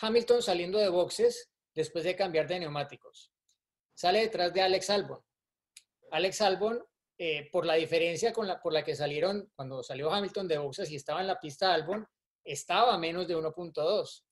[0.01, 3.33] Hamilton saliendo de boxes después de cambiar de neumáticos.
[3.95, 5.27] Sale detrás de Alex Albon
[6.11, 6.85] Alex Albon,
[7.19, 10.91] eh, por la diferencia con la, por la que salieron, cuando salió Hamilton de boxes
[10.91, 12.07] y estaba en la pista Albon,
[12.45, 14.23] estaba a menos de 1.2.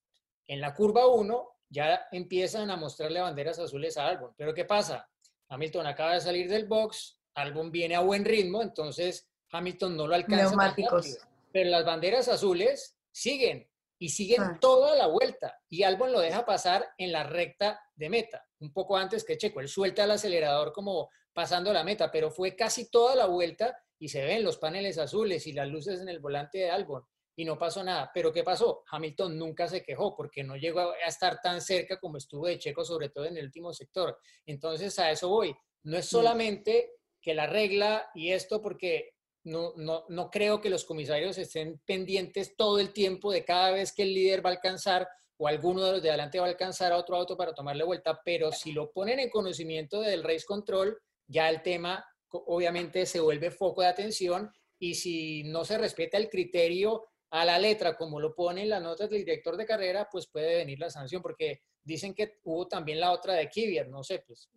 [0.46, 4.34] En la curva 1 ya empiezan a mostrarle banderas azules a Albon.
[4.36, 5.08] Pero ¿qué pasa?
[5.48, 10.14] Hamilton acaba de salir del box, Albon viene a buen ritmo, entonces Hamilton no lo
[10.14, 10.46] alcanza.
[10.48, 11.18] Neumáticos.
[11.52, 13.68] pero las banderas azules siguen
[13.98, 14.58] y siguen Ah.
[14.60, 18.96] toda la vuelta y Albon lo deja pasar en la recta de meta, un poco
[18.96, 19.60] antes que Checo.
[19.60, 24.08] Él suelta el acelerador como pasando la meta, pero fue casi toda la vuelta y
[24.08, 27.04] se ven los paneles azules y las luces en el volante de Albon
[27.36, 28.10] y no pasó nada.
[28.14, 28.84] Pero ¿qué pasó?
[28.90, 32.84] Hamilton nunca se quejó porque no llegó a estar tan cerca como estuvo de Checo,
[32.84, 34.18] sobre todo en el último sector.
[34.46, 35.54] Entonces a eso voy.
[35.82, 40.84] No es solamente que la regla y esto, porque no, no, no creo que los
[40.84, 45.08] comisarios estén pendientes todo el tiempo de cada vez que el líder va a alcanzar
[45.36, 48.20] o alguno de los de adelante va a alcanzar a otro auto para tomarle vuelta,
[48.24, 53.50] pero si lo ponen en conocimiento del race control, ya el tema obviamente se vuelve
[53.50, 58.34] foco de atención y si no se respeta el criterio a la letra como lo
[58.34, 62.14] pone en las notas del director de carrera, pues puede venir la sanción, porque dicen
[62.14, 64.48] que hubo también la otra de Kvyat, no sé, pues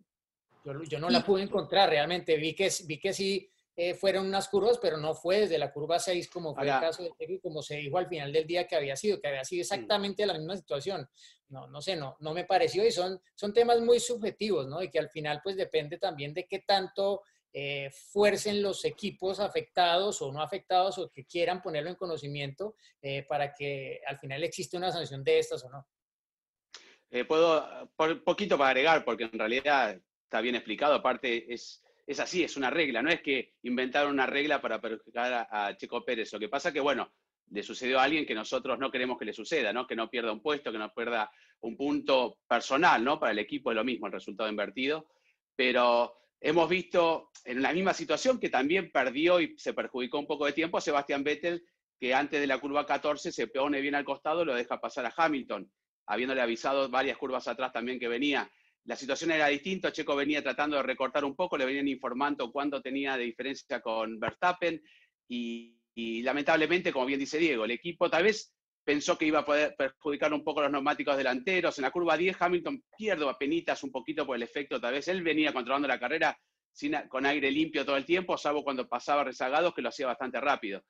[0.64, 4.48] yo, yo no la pude encontrar realmente, vi que, vi que sí eh, fueron unas
[4.48, 7.38] curvas, pero no fue desde la curva 6 como fue Ahora- el caso de y
[7.38, 10.34] como se dijo al final del día que había sido, que había sido exactamente la
[10.34, 11.08] misma situación.
[11.50, 14.82] No, no sé, no, no me pareció y son, son temas muy subjetivos, ¿no?
[14.82, 20.20] Y que al final pues depende también de qué tanto eh, fuercen los equipos afectados
[20.22, 24.76] o no afectados o que quieran ponerlo en conocimiento eh, para que al final existe
[24.76, 25.86] una sanción de estas o no.
[27.10, 32.20] Eh, puedo, por poquito para agregar, porque en realidad está bien explicado, aparte es, es
[32.20, 36.02] así, es una regla, no es que inventaron una regla para perjudicar a, a Checo
[36.06, 36.32] Pérez.
[36.32, 37.12] Lo que pasa que, bueno,
[37.50, 39.86] le sucedió a alguien que nosotros no queremos que le suceda, ¿no?
[39.86, 43.20] Que no pierda un puesto, que no pierda un punto personal, ¿no?
[43.20, 45.06] Para el equipo es lo mismo, el resultado invertido.
[45.54, 50.46] Pero hemos visto en la misma situación que también perdió y se perjudicó un poco
[50.46, 51.62] de tiempo a Sebastián Vettel,
[52.00, 55.04] que antes de la curva 14 se pone bien al costado y lo deja pasar
[55.04, 55.70] a Hamilton,
[56.06, 58.50] habiéndole avisado varias curvas atrás también que venía.
[58.88, 62.80] La situación era distinta, Checo venía tratando de recortar un poco, le venían informando cuánto
[62.80, 64.82] tenía de diferencia con Verstappen
[65.28, 69.44] y, y lamentablemente, como bien dice Diego, el equipo tal vez pensó que iba a
[69.44, 71.76] poder perjudicar un poco los neumáticos delanteros.
[71.76, 75.22] En la curva 10, Hamilton pierde penitas un poquito por el efecto, tal vez él
[75.22, 76.34] venía controlando la carrera
[77.10, 80.82] con aire limpio todo el tiempo, salvo cuando pasaba rezagados, que lo hacía bastante rápido.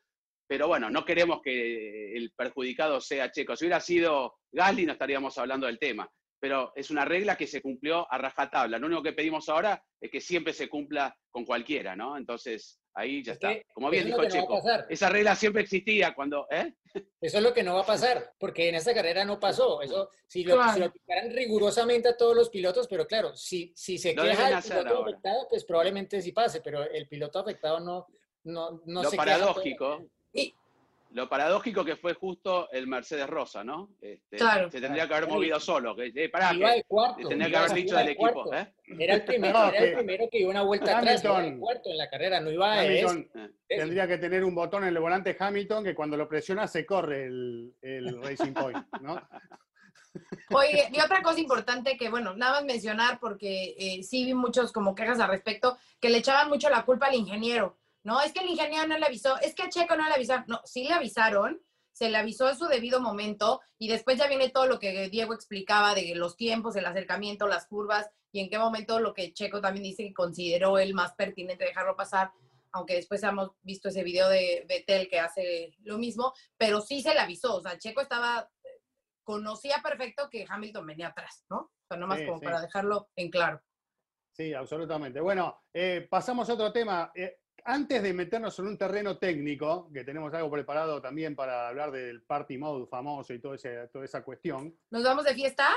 [0.47, 3.57] Pero bueno, no queremos que el perjudicado sea Checo.
[3.57, 6.09] Si hubiera sido Gasly, no estaríamos hablando del tema.
[6.41, 8.79] Pero es una regla que se cumplió a rajatabla.
[8.79, 12.17] Lo único que pedimos ahora es que siempre se cumpla con cualquiera, ¿no?
[12.17, 13.49] Entonces, ahí ya Es está.
[13.55, 14.87] que Como bien dijo no Checo, pasar.
[14.89, 16.75] esa regla siempre existía cuando, ¿eh?
[17.21, 19.83] Eso es lo que no va a pasar, porque en esta carrera no pasó.
[19.83, 20.79] Eso, si lo, Claro.
[20.79, 24.63] lo aplicaran rigurosamente a todos los pilotos, pero claro, si, si se Lo queja el
[24.63, 28.07] piloto afectado, pues probablemente sí pase, pero el piloto afectado no,
[28.45, 30.55] no, no lo se queja paradójico, Y-
[31.13, 33.91] lo paradójico que fue justo el Mercedes Rosa, ¿no?
[34.01, 34.71] Este, Claro.
[34.71, 35.97] Se tendría que haber movido solo.
[35.97, 37.29] Que, eh, pará, Iba que de cuarto.
[37.29, 38.55] tendría que haber dicho del de equipo.
[38.55, 38.73] ¿eh?
[38.99, 41.91] Era el primero, No, era el que- primero que iba una vuelta atrás, Hamilton- cuarto
[41.91, 43.55] en la carrera, no iba de Hamilton eso.
[43.69, 47.25] tendría que tener un botón en el volante Hamilton que cuando lo presiona se corre
[47.27, 49.21] el, el Racing Point, ¿no?
[50.51, 54.73] Oye, y otra cosa importante que, bueno, nada más mencionar, porque eh, sí vi muchos
[54.73, 57.77] como quejas al respecto, que le echaban mucho la culpa al ingeniero.
[58.09, 60.47] No, es que el ingeniero no le avisó, es que a Checo no le avisaron.
[60.49, 61.61] No, sí le avisaron,
[61.93, 65.35] se le avisó en su debido momento y después ya viene todo lo que Diego
[65.35, 69.61] explicaba de los tiempos, el acercamiento, las curvas y en qué momento lo que Checo
[69.61, 72.33] también dice que consideró el más pertinente dejarlo pasar,
[72.73, 77.13] aunque después hemos visto ese video de Betel que hace lo mismo, pero sí se
[77.13, 78.51] le avisó, o sea, Checo estaba
[79.23, 81.59] conocía perfecto que Hamilton venía atrás, ¿no?
[81.59, 82.45] O sea, nomás Sí, como sí.
[82.47, 83.61] para dejarlo en claro.
[84.33, 85.21] Sí, absolutamente.
[85.21, 87.13] Bueno, eh, pasamos a otro tema.
[87.15, 87.37] Eh,
[87.69, 92.23] antes de meternos en un terreno técnico, que tenemos algo preparado también para hablar del
[92.23, 94.75] party mode famoso y todo ese, toda esa cuestión.
[94.91, 95.69] ¿Nos vamos de fiesta?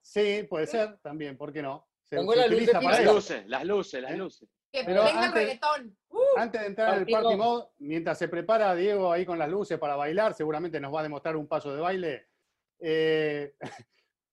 [0.00, 1.88] Sí, puede ser también, ¿por qué no?
[2.04, 4.16] Se, Pongo se la luz de utiliza para Las luces, las luces, las ¿Eh?
[4.16, 4.48] luces.
[4.70, 5.98] Que Pero venga antes- el reggaetón.
[6.10, 6.18] ¡Uh!
[6.36, 9.80] Antes de entrar en el Party mode, mientras se prepara Diego ahí con las luces
[9.80, 12.28] para bailar, seguramente nos va a demostrar un paso de baile.
[12.78, 13.56] Eh,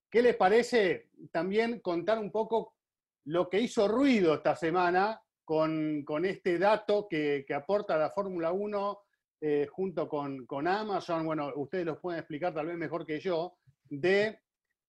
[0.08, 2.76] ¿Qué les parece también contar un poco
[3.24, 8.52] lo que hizo ruido esta semana con, con este dato que, que aporta la Fórmula
[8.52, 8.98] 1
[9.40, 11.24] eh, junto con, con Amazon?
[11.26, 13.56] Bueno, ustedes los pueden explicar tal vez mejor que yo,
[13.88, 14.40] de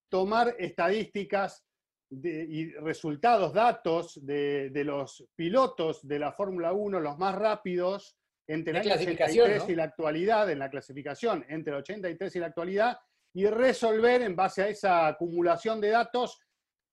[0.09, 1.65] tomar estadísticas
[2.09, 8.17] de- y resultados, datos de, de los pilotos de la Fórmula 1, los más rápidos,
[8.47, 9.73] entre De el año clasificación, 83 ¿no?
[9.73, 12.97] y la actualidad, en la clasificación, entre el 83 y la actualidad,
[13.33, 16.39] y resolver en base a esa acumulación de datos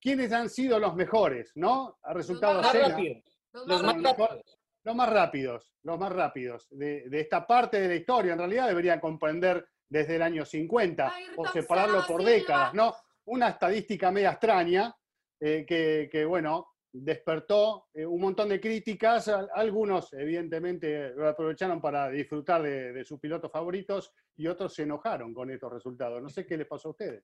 [0.01, 1.97] quiénes han sido los mejores, ¿no?
[2.03, 2.87] Ha resultado Los Más Senna.
[3.53, 4.17] Los Los más rápidos.
[4.17, 4.57] rápidos.
[4.85, 8.33] Los más rápidos, los más rápidos de, de esta parte de la historia.
[8.33, 12.31] En realidad deberían comprender desde el año 50 o separarlo por Silva.
[12.31, 12.93] décadas, ¿no?
[13.25, 14.93] Una estadística media extraña
[15.39, 19.29] eh, que, que, bueno, despertó eh, un montón de críticas.
[19.29, 24.83] Al- Algunos, evidentemente, lo aprovecharon para disfrutar de, de sus pilotos favoritos y otros se
[24.83, 26.21] enojaron con estos resultados.
[26.21, 27.23] No sé qué les pasó a ustedes.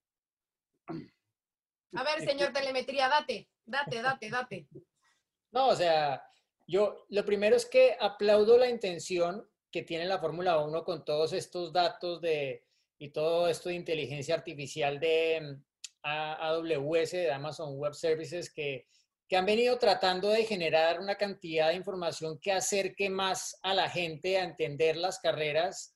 [0.88, 4.68] A ver, señor Telemetría, date, date, date, date.
[5.52, 6.24] No, o sea,
[6.68, 11.34] yo lo primero es que aplaudo la intención que tiene la Fórmula 1 con todos
[11.34, 12.64] estos datos de,
[12.98, 15.64] y todo esto de inteligencia artificial de mm,
[16.04, 18.88] AWS, de Amazon Web Services, que,
[19.28, 23.90] que han venido tratando de generar una cantidad de información que acerque más a la
[23.90, 25.96] gente a entender las carreras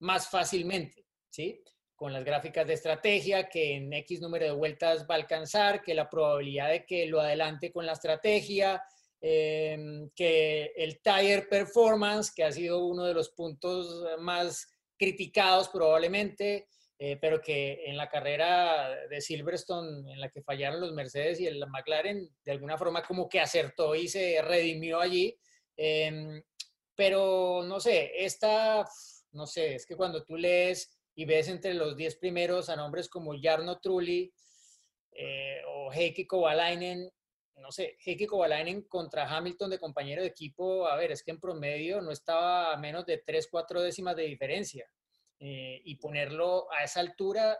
[0.00, 1.62] más fácilmente, ¿sí?
[1.94, 5.94] Con las gráficas de estrategia, que en X número de vueltas va a alcanzar, que
[5.94, 8.82] la probabilidad de que lo adelante con la estrategia,
[9.20, 16.68] eh, que el tire performance, que ha sido uno de los puntos más criticados probablemente,
[16.98, 21.46] eh, pero que en la carrera de Silverstone, en la que fallaron los Mercedes y
[21.46, 25.36] el McLaren, de alguna forma como que acertó y se redimió allí.
[25.76, 26.42] Em,
[26.94, 28.86] pero no sé, esta,
[29.32, 33.08] no sé, es que cuando tú lees y ves entre los 10 primeros a nombres
[33.08, 34.32] como Jarno Trulli
[35.12, 37.08] eh, o Heikki Kovalainen,
[37.56, 41.40] no sé, Heikki Kovalainen contra Hamilton de compañero de equipo, a ver, es que en
[41.40, 44.86] promedio no estaba a menos de 3, 4 décimas de diferencia.
[45.38, 47.58] Eh, y ponerlo a esa altura,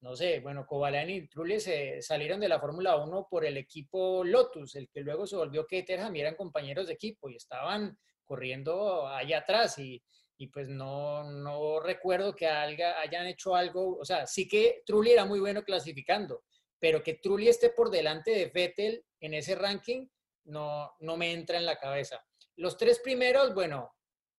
[0.00, 4.24] no sé, bueno, Kovalainen y Trulli se salieron de la Fórmula 1 por el equipo
[4.24, 9.06] Lotus, el que luego se volvió Caterham y eran compañeros de equipo y estaban corriendo
[9.06, 10.02] allá atrás y,
[10.38, 15.12] y pues no, no recuerdo que alga- hayan hecho algo, o sea, sí que Trulli
[15.12, 16.44] era muy bueno clasificando,
[16.78, 20.06] pero que Trulli esté por delante de Vettel en ese ranking
[20.44, 22.22] no, no me entra en la cabeza.
[22.56, 23.94] Los tres primeros, bueno,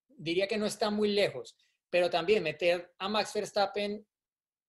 [0.08, 1.56] diría que no están muy lejos,
[1.90, 4.06] pero también meter a Max Verstappen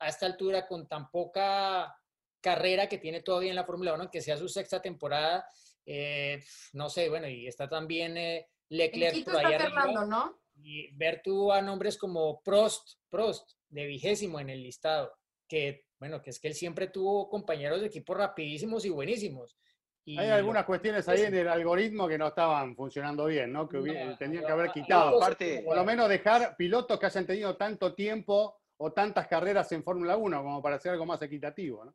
[0.01, 1.95] a esta altura con tan poca
[2.41, 5.45] carrera que tiene todavía en la Fórmula 1, que sea su sexta temporada,
[5.85, 6.43] eh,
[6.75, 9.83] no sé, bueno, y está también eh, Leclerc por ahí arriba.
[9.83, 10.41] Fernando, ¿no?
[10.61, 15.13] Y ver tú a nombres como Prost, Prost, de vigésimo en el listado,
[15.49, 19.57] que, bueno, que es que él siempre tuvo compañeros de equipo rapidísimos y buenísimos.
[20.05, 23.69] Y Hay algunas cuestiones ahí en el algoritmo que no estaban funcionando bien, ¿no?
[23.69, 25.19] Que No, hubiera- tenían que haber quitado.
[25.19, 29.83] Aparte- Por lo menos dejar pilotos que hayan tenido tanto tiempo o tantas carreras en
[29.85, 31.95] Fórmula 1 como para hacer algo más equitativo, ¿no?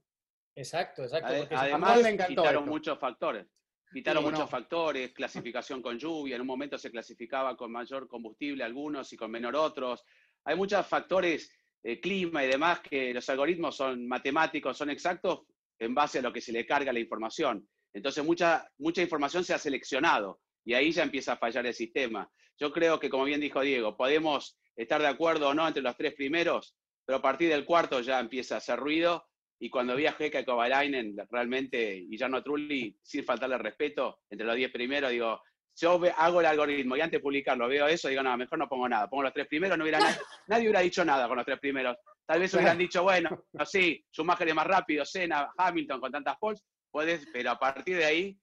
[0.56, 1.34] Exacto, exacto.
[1.58, 2.72] Además, le encantó quitaron esto.
[2.72, 3.48] muchos factores.
[3.94, 4.48] Quitaron Sí, muchos no.
[4.48, 9.30] factores, clasificación con lluvia, en un momento se clasificaba con mayor combustible algunos y con
[9.32, 10.04] menor otros.
[10.46, 11.52] Hay muchos factores,
[11.84, 15.44] eh, clima y demás, que los algoritmos son matemáticos, son exactos
[15.80, 17.68] en base a lo que se le carga la información.
[17.94, 22.30] Entonces, mucha, mucha información se ha seleccionado y ahí ya empieza a fallar el sistema.
[22.58, 25.96] Yo creo que, como bien dijo Diego, podemos estar de acuerdo o no entre los
[25.96, 26.76] tres primeros,
[27.06, 29.26] pero a partir del cuarto ya empieza a hacer ruido
[29.64, 34.46] y cuando vi a Heca y Kovalainen, realmente, y no Trulli, sin faltarle respeto, entre
[34.46, 35.42] los 10 primeros, digo,
[35.78, 38.90] yo hago el algoritmo y antes de publicarlo veo eso, digo, no, mejor no pongo
[38.90, 39.10] nada.
[39.10, 41.96] Pongo los tres primeros, no hubiera nadie, nadie hubiera dicho nada con los tres primeros.
[42.26, 46.62] Tal vez hubieran dicho, bueno, sí, Schumacher es más rápido, Senna, Hamilton con tantas poles,
[46.92, 48.38] puedes, pero a partir de ahí,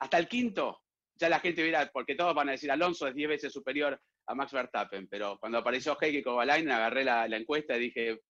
[0.00, 0.80] hasta el quinto,
[1.16, 4.34] ya la gente hubiera, porque todos van a decir, Alonso es 10 veces superior a
[4.34, 8.20] Max Verstappen, pero cuando apareció Heike y Kovalainen, agarré la, la encuesta y dije,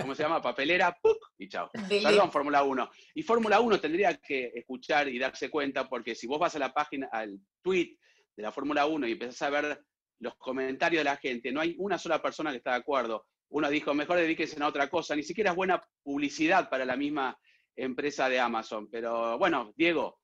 [0.00, 0.42] ¿cómo se llama?
[0.42, 1.18] Papelera, ¡puc!
[1.38, 1.70] y chao.
[1.88, 2.90] Perdón, Fórmula 1.
[3.14, 6.72] Y Fórmula 1 tendría que escuchar y darse cuenta, porque si vos vas a la
[6.72, 7.96] página, al tweet
[8.36, 9.84] de la Fórmula 1 y empezás a ver
[10.20, 13.26] los comentarios de la gente, no hay una sola persona que está de acuerdo.
[13.50, 17.38] Uno dijo, mejor dedíquense a otra cosa, ni siquiera es buena publicidad para la misma
[17.76, 18.88] empresa de Amazon.
[18.90, 20.20] Pero bueno, Diego,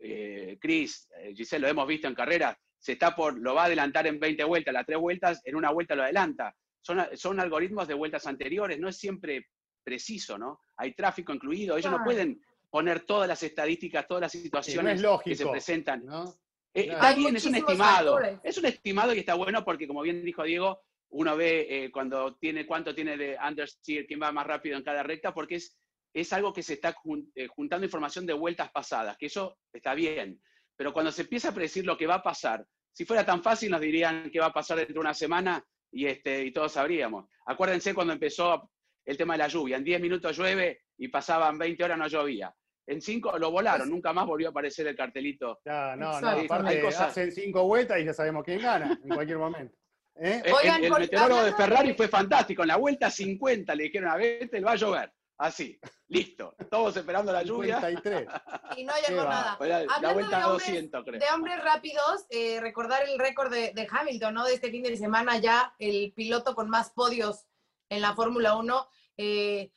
[0.00, 3.66] eh, Chris, eh, Giselle, lo hemos visto en carreras, se está por, lo va a
[3.66, 6.54] adelantar en 20 vueltas, las tres vueltas, en una vuelta lo adelanta.
[6.84, 9.48] Son, son algoritmos de vueltas anteriores, no es siempre
[9.82, 10.60] preciso, ¿no?
[10.76, 15.02] Hay tráfico incluido, ellos no pueden poner todas las estadísticas, todas las Sí, no situaciones
[15.02, 16.04] es que se presentan.
[16.04, 16.34] ¿no?
[16.74, 16.98] Eh, Claro.
[17.06, 18.12] está bien, es un estimado.
[18.18, 18.40] factores.
[18.42, 22.34] Es un estimado y está bueno porque, como bien dijo Diego, uno ve eh, cuando
[22.36, 25.78] tiene cuánto tiene de understeer, quién va más rápido en cada recta, porque es,
[26.12, 29.94] es algo que se está jun- eh, juntando información de vueltas pasadas, que eso está
[29.94, 30.40] bien.
[30.76, 33.70] Pero cuando se empieza a predecir lo que va a pasar, si fuera tan fácil
[33.70, 37.26] nos dirían qué va a pasar dentro de una semana y, este, y todos sabríamos.
[37.46, 38.70] Acuérdense cuando empezó
[39.04, 42.54] el tema de la lluvia, en 10 minutos llueve y pasaban 20 horas no llovía.
[42.86, 46.42] En 5 lo volaron, nunca más volvió a aparecer el cartelito Ya, no, no, Exacto.
[46.44, 49.74] aparte Hay cosas- hacen cinco vueltas y ya sabemos quién gana en cualquier momento.
[50.16, 50.42] ¿Eh?
[50.44, 52.62] El- Oigan, el, el por- meteorólogo de Ferrari de- fue fantástico.
[52.62, 55.12] En la vuelta 50 le dijeron a Vettel, va a llover.
[55.36, 56.54] Así, listo.
[56.70, 57.80] Todos esperando la lluvia.
[57.80, 58.28] 53.
[58.76, 59.58] Y no llegó nada.
[60.00, 61.20] La, vuelta de a hombres- 200, creo.
[61.20, 64.44] De hombres rápidos, eh, recordar el récord de, de Hamilton, ¿no?
[64.44, 67.46] De este fin de semana ya, el piloto con más podios
[67.88, 68.88] en la Fórmula 1.
[69.16, 69.70] Eh,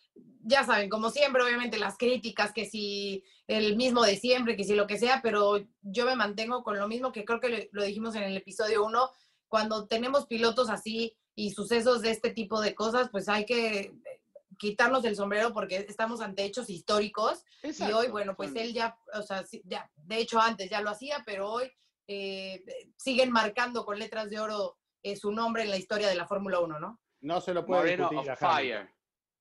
[0.44, 4.76] ya saben, como siempre, obviamente las críticas, que si el mismo de siempre, que si
[4.76, 7.84] lo que sea, pero yo me mantengo con lo mismo que creo que lo, lo
[7.84, 9.10] dijimos en el episodio 1,
[9.48, 13.94] cuando tenemos pilotos así y sucesos de este tipo de cosas, pues hay que
[14.58, 18.98] quitarnos el sombrero porque estamos ante hechos históricos y Exacto, hoy, bueno, pues él ya,
[19.14, 21.72] o sea, ya, de hecho antes ya lo hacía, pero hoy
[22.08, 22.64] eh,
[22.96, 26.60] siguen marcando con letras de oro eh, su nombre en la historia de la Fórmula
[26.60, 27.00] 1, ¿no?
[27.22, 28.90] No se lo puede Moreno discutir on fire.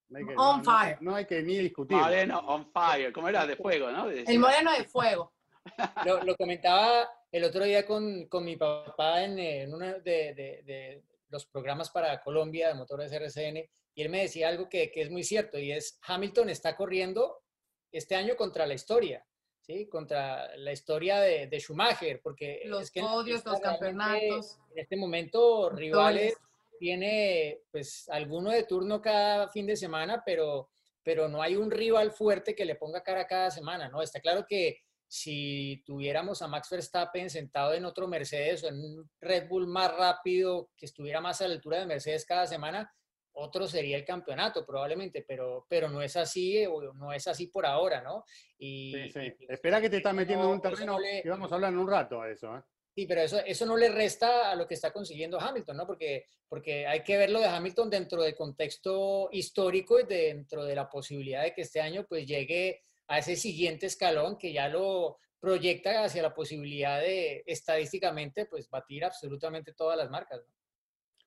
[0.09, 0.99] No hay que, On no- fire.
[1.01, 1.97] no hay que ni discutir.
[1.97, 3.13] Moreno on fire.
[3.13, 3.47] ¿Cómo era?
[3.47, 4.07] De fuego, ¿no?
[4.09, 4.33] Decía.
[4.33, 5.33] El moreno de fuego.
[6.07, 10.63] Lo, lo comentaba el otro día con, con mi papá en, en uno de, de-
[10.65, 15.01] de los programas para Colombia de motores RCN y él me decía algo que, que
[15.01, 17.43] es muy cierto y es Hamilton está corriendo
[17.91, 19.27] este año contra la historia,
[19.63, 19.89] ¿sí?
[19.89, 24.59] Contra la historia de, de Schumacher, porque Los es que podios, los campeonatos.
[24.71, 26.37] En este momento rivales
[26.79, 30.69] tiene pues alguno de turno cada fin de semana, pero,
[31.03, 34.03] pero no hay un rival fuerte que le ponga cara cada semana, ¿no?
[34.03, 34.79] Está claro que
[35.09, 39.97] si tuviéramos a Max Verstappen sentado en otro Mercedes o en un Red Bull más
[39.97, 42.93] rápido, que estuviera más a la altura de Mercedes cada semana,
[43.39, 47.65] otro sería el campeonato probablemente, pero, pero no es así, o no es así por
[47.67, 48.25] ahora, ¿no?
[48.59, 49.21] Y, Sí, sí.
[49.27, 51.51] y, pues, Espera que te estás metiendo en un eso no terreno le- que vamos
[51.53, 52.57] a hablar en un rato a eso.
[52.57, 52.63] ¿eh?
[52.95, 55.87] Sí, pero eso, eso no le resta a lo que está consiguiendo Hamilton, ¿no?
[55.87, 60.89] Porque, porque hay que verlo de Hamilton dentro del contexto histórico y dentro de la
[60.89, 66.05] posibilidad de que este año pues llegue a ese siguiente escalón que ya lo proyecta
[66.05, 70.41] hacia la posibilidad de estadísticamente pues batir absolutamente todas las marcas.
[70.41, 70.49] ¿no?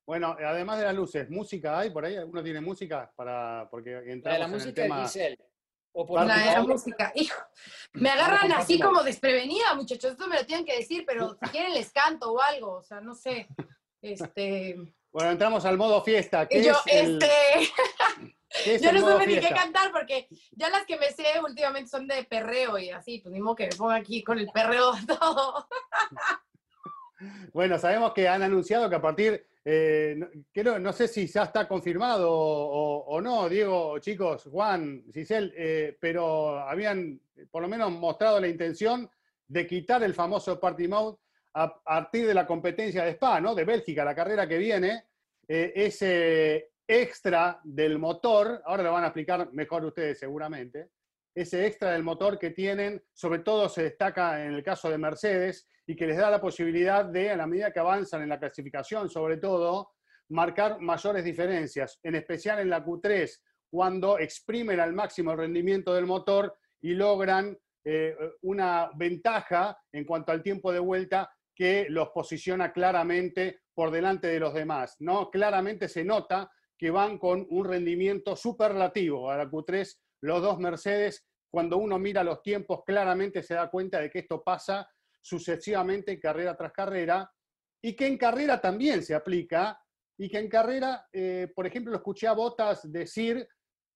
[0.10, 2.15] Bueno, además de las luces, ¿música hay por ahí?
[2.15, 3.13] ¿Alguno tiene música?
[3.15, 5.04] para Porque La entramos la en el música de tema...
[5.04, 5.38] Giselle.
[5.91, 7.12] O por La de la música.
[7.13, 7.39] Hijo,
[7.93, 10.13] me agarran así como desprevenida, muchachos.
[10.13, 12.78] Esto me lo tienen que decir, pero si quieren les canto o algo.
[12.78, 13.50] O sea, no sé.
[14.02, 14.78] Este.
[15.12, 16.48] Bueno, entramos al modo fiesta.
[16.48, 17.72] ¿Qué y yo, es el, este.
[18.63, 21.26] qué es Yo el no supe ni qué cantar porque ya las que me sé
[21.48, 24.48] últimamente son de perreo y así, pues ni modo que me ponga aquí con el
[24.48, 25.67] perreo todo.
[27.53, 30.17] Bueno, sabemos que han anunciado que a partir, eh,
[30.63, 36.60] no, no sé si ya está confirmado o, no, Diego, chicos, Juan, Cisel, eh, pero
[36.60, 37.19] habían
[37.51, 39.10] por lo menos mostrado la intención
[39.47, 41.17] de quitar el famoso Party Mode
[41.53, 43.55] a partir de la competencia de Spa, ¿no?
[43.55, 45.05] De Bélgica, la carrera que viene,
[45.47, 50.89] eh, ese extra del motor, ahora lo van a explicar mejor ustedes seguramente,
[51.34, 55.67] ese extra del motor que tienen, sobre todo se destaca en el caso de Mercedes,
[55.89, 59.10] y que les da la posibilidad de, a la medida que avanzan en la clasificación,
[59.10, 59.93] sobre todo,
[60.30, 63.28] marcar mayores diferencias, en especial en la Q3,
[63.71, 70.32] cuando exprimen al máximo el rendimiento del motor y logran eh, una ventaja en cuanto
[70.32, 74.95] al tiempo de vuelta que los posiciona claramente por delante de los demás.
[74.99, 75.32] ¿no?
[75.32, 81.25] Claramente se nota que van con un rendimiento superlativo a la Q3 los dos Mercedes.
[81.52, 84.88] Cuando uno mira los tiempos, claramente se da cuenta de que esto pasa
[85.21, 87.32] sucesivamente carrera tras carrera,
[87.82, 89.79] y que en carrera también se aplica,
[90.17, 93.47] y que en carrera, eh, por ejemplo, lo escuché a Botas decir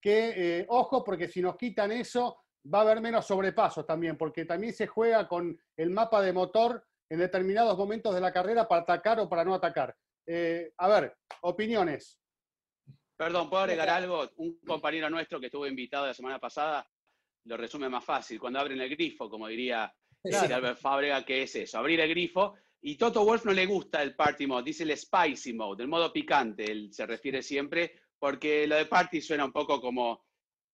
[0.01, 4.45] que, eh, ojo, porque si nos quitan eso, va a haber menos sobrepasos también, porque
[4.45, 8.81] también se juega con el mapa de motor en determinados momentos de la carrera para
[8.81, 9.95] atacar o para no atacar.
[10.25, 12.19] Eh, a ver, opiniones.
[13.17, 14.29] Perdón, ¿puedo agregar algo?
[14.37, 16.87] Un compañero nuestro que estuvo invitado la semana pasada
[17.45, 18.39] lo resume más fácil.
[18.39, 20.55] Cuando abren el grifo, como diría Claro.
[20.55, 21.77] Albert Fábrega, ¿qué es eso?
[21.77, 22.55] Abrir el grifo.
[22.81, 26.11] Y Toto Wolf no le gusta el party mode, dice el spicy mode, el modo
[26.11, 30.25] picante, él se refiere siempre, porque lo de party suena un poco como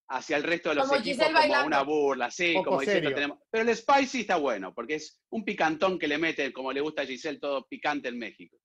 [0.10, 1.68] hacia el resto de los Como equipos Giselle como bailando.
[1.68, 3.38] una burla, sí, Poco como diciendo tenemos.
[3.52, 7.04] Pero el spicy está bueno, porque es un picantón que le mete, como le gusta
[7.04, 8.58] a Giselle, todo picante en México.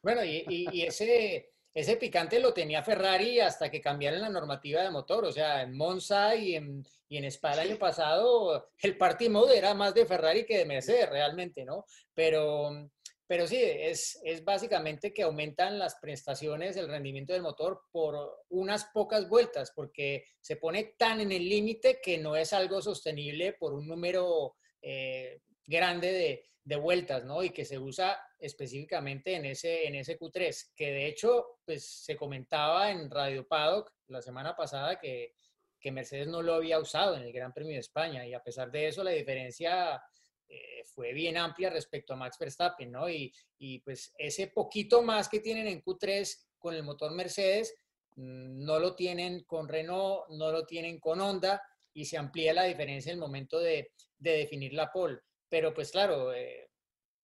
[0.00, 4.82] Bueno, y, y- y ese, ese picante lo tenía Ferrari hasta que cambiaron la normativa
[4.82, 5.24] de motor.
[5.24, 9.56] O sea, en Monza y en, y en Spa el año pasado, el party mode
[9.56, 11.84] era más de Ferrari que de Mercedes realmente, ¿no?
[12.14, 12.90] Pero,
[13.26, 18.86] pero sí, es, es básicamente que aumentan las prestaciones, el rendimiento del motor por unas
[18.86, 23.72] pocas vueltas, porque se pone tan en el límite que no es algo sostenible por
[23.74, 27.42] un número eh, grande de, de vueltas, ¿no?
[27.42, 32.14] Y que se usa específicamente en ese, en ese Q3, que de hecho, pues se
[32.14, 35.32] comentaba en Radio Paddock la semana pasada que,
[35.80, 38.70] que Mercedes no lo había usado en el Gran Premio de España y a pesar
[38.70, 40.02] de eso la diferencia
[40.46, 43.08] eh, fue bien amplia respecto a Max Verstappen, ¿no?
[43.08, 47.74] Y, y pues ese poquito más que tienen en Q3 con el motor Mercedes
[48.16, 51.62] mm, no lo tienen con Renault, no lo tienen con Honda
[51.94, 55.18] y se amplía la diferencia en el momento de, definir la pole.
[55.48, 56.70] Pero pues claro, eh,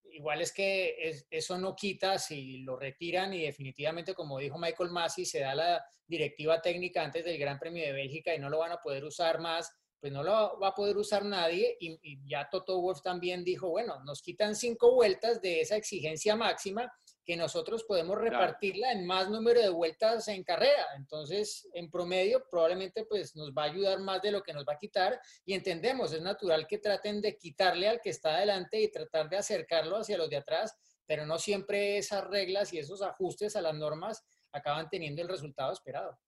[0.04, 5.24] igual es que eso no quita si lo retiran y definitivamente, como dijo Michael Massey,
[5.24, 8.72] se da la directiva técnica antes del Gran Premio de Bélgica y no lo van
[8.72, 9.70] a poder usar más
[10.04, 11.78] pues no lo va a poder usar nadie.
[11.80, 16.92] Y, ya Toto Wolf también dijo, bueno, nos quitan cinco vueltas de esa exigencia máxima
[17.24, 20.86] que nosotros podemos repartirla en más número de vueltas en carrera.
[20.96, 24.74] Entonces, en promedio, probablemente pues nos va a ayudar más de lo que nos va
[24.74, 25.20] a quitar.
[25.44, 29.38] Y entendemos, es natural que traten de quitarle al que está adelante y tratar de
[29.38, 33.74] acercarlo hacia los de atrás, pero no siempre esas reglas y esos ajustes a las
[33.74, 36.18] normas acaban teniendo el resultado esperado.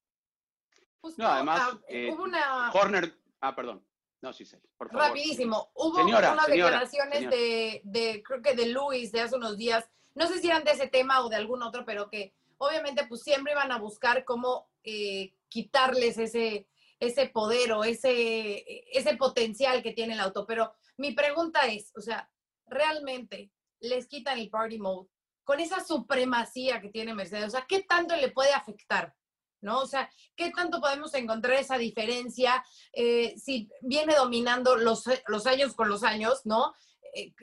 [1.18, 2.72] no, además, ah, eh, una...
[2.72, 3.84] Horner Ah, perdón.
[4.22, 5.08] No, sí, sé, por favor.
[5.08, 5.70] Rapidísimo.
[5.74, 10.48] Hubo unas declaraciones De, creo que de Luis de hace unos días, no sé si
[10.48, 13.78] eran de ese tema o de algún otro, pero que obviamente pues siempre iban a
[13.78, 16.66] buscar cómo eh, quitarles ese,
[16.98, 20.46] ese poder o ese, ese potencial que tiene el auto.
[20.46, 22.30] Pero mi pregunta es, o sea,
[22.66, 25.08] ¿realmente les quitan el party mode
[25.44, 27.48] con esa supremacía que tiene Mercedes?
[27.48, 29.14] O sea, ¿qué tanto le puede afectar?
[29.60, 29.80] ¿no?
[29.80, 35.74] O sea, ¿qué tanto podemos encontrar esa diferencia eh, si viene dominando los, los, años
[35.74, 36.74] con los años, ¿no?
[37.14, 37.34] Eh,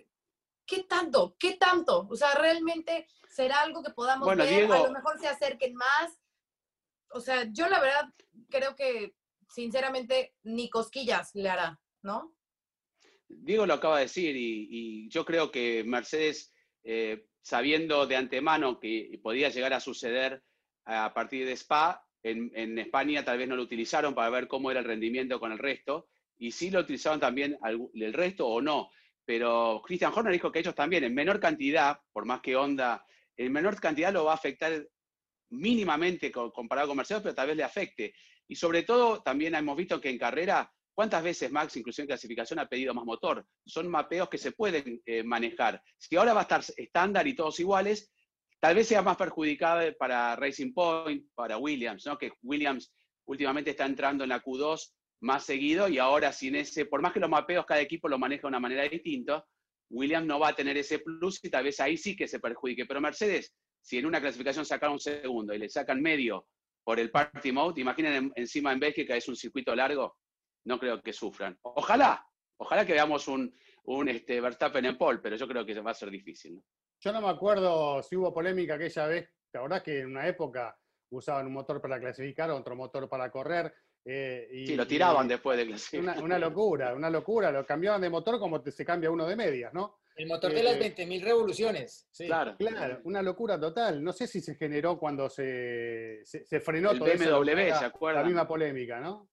[0.66, 1.36] ¿Qué tanto?
[1.40, 2.08] ¿Qué tanto?
[2.10, 6.20] O sea, realmente será algo que podamos ver, a lo mejor se acerquen más.
[7.10, 8.14] O sea, yo la verdad
[8.50, 9.16] creo que
[9.50, 12.36] sinceramente ni cosquillas le hará, ¿no?
[13.28, 16.54] Diego lo acaba de decir y, yo creo que Mercedes,
[16.84, 20.44] eh, sabiendo de antemano que podía llegar a suceder
[20.86, 24.80] a partir de Spa, en, España tal vez no lo utilizaron para ver cómo era
[24.80, 26.08] el rendimiento con el resto,
[26.38, 27.58] y sí lo utilizaron también
[27.94, 28.90] el resto o no.
[29.26, 33.06] Pero Christian Horner dijo que ellos también, en menor cantidad, por más que Honda,
[33.38, 34.86] en menor cantidad lo va a afectar
[35.50, 38.14] mínimamente comparado con Mercedes, pero tal vez le afecte.
[38.48, 42.60] Y sobre todo, también hemos visto que en carrera, ¿cuántas veces Max, incluso en clasificación,
[42.60, 43.46] ha pedido más motor?
[43.66, 45.82] Son mapeos que se pueden eh, manejar.
[45.98, 48.14] Si ahora va a estar estándar y todos iguales,
[48.64, 52.18] Tal vez sea más perjudicada para Racing Point, para Williams, ¿no?
[52.18, 52.94] que Williams
[53.26, 54.90] últimamente está entrando en la Q2
[55.24, 58.42] más seguido y ahora sin ese, por más que los mapeos cada equipo lo maneja
[58.42, 59.46] de una manera distinta,
[59.90, 62.86] Williams no va a tener ese plus y tal vez ahí sí que se perjudique.
[62.86, 66.48] Pero Mercedes, si en una clasificación sacaron un segundo y le sacan medio
[66.84, 70.18] por el party mode, imaginen encima en Bélgica es un circuito largo,
[70.66, 71.58] no creo que sufran.
[71.62, 72.26] Ojalá,
[72.58, 75.96] ojalá que veamos un, un este, Verstappen en pole, pero yo creo que va a
[75.96, 76.62] ser difícil.
[77.00, 80.78] Yo no me acuerdo si hubo polémica aquella vez, la verdad que en una época
[81.12, 83.74] usaban un motor para clasificar, otro motor para correr.
[84.06, 86.22] Eh, y, sí, lo tiraban después de clasificar.
[86.22, 87.52] Una, locura, una locura.
[87.52, 90.00] Lo cambiaban de motor como se cambia uno de medias, ¿no?
[90.16, 92.08] El motor de las 20.000 eh, revoluciones.
[92.18, 92.56] Claro.
[92.58, 94.04] Claro, una locura total.
[94.04, 98.22] No sé si se generó cuando se, se, frenó el todo BMW, ¿se acuerda?
[98.22, 99.30] La misma polémica, ¿no?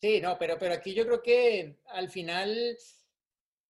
[0.00, 2.76] Sí, no, pero, pero aquí yo creo que al final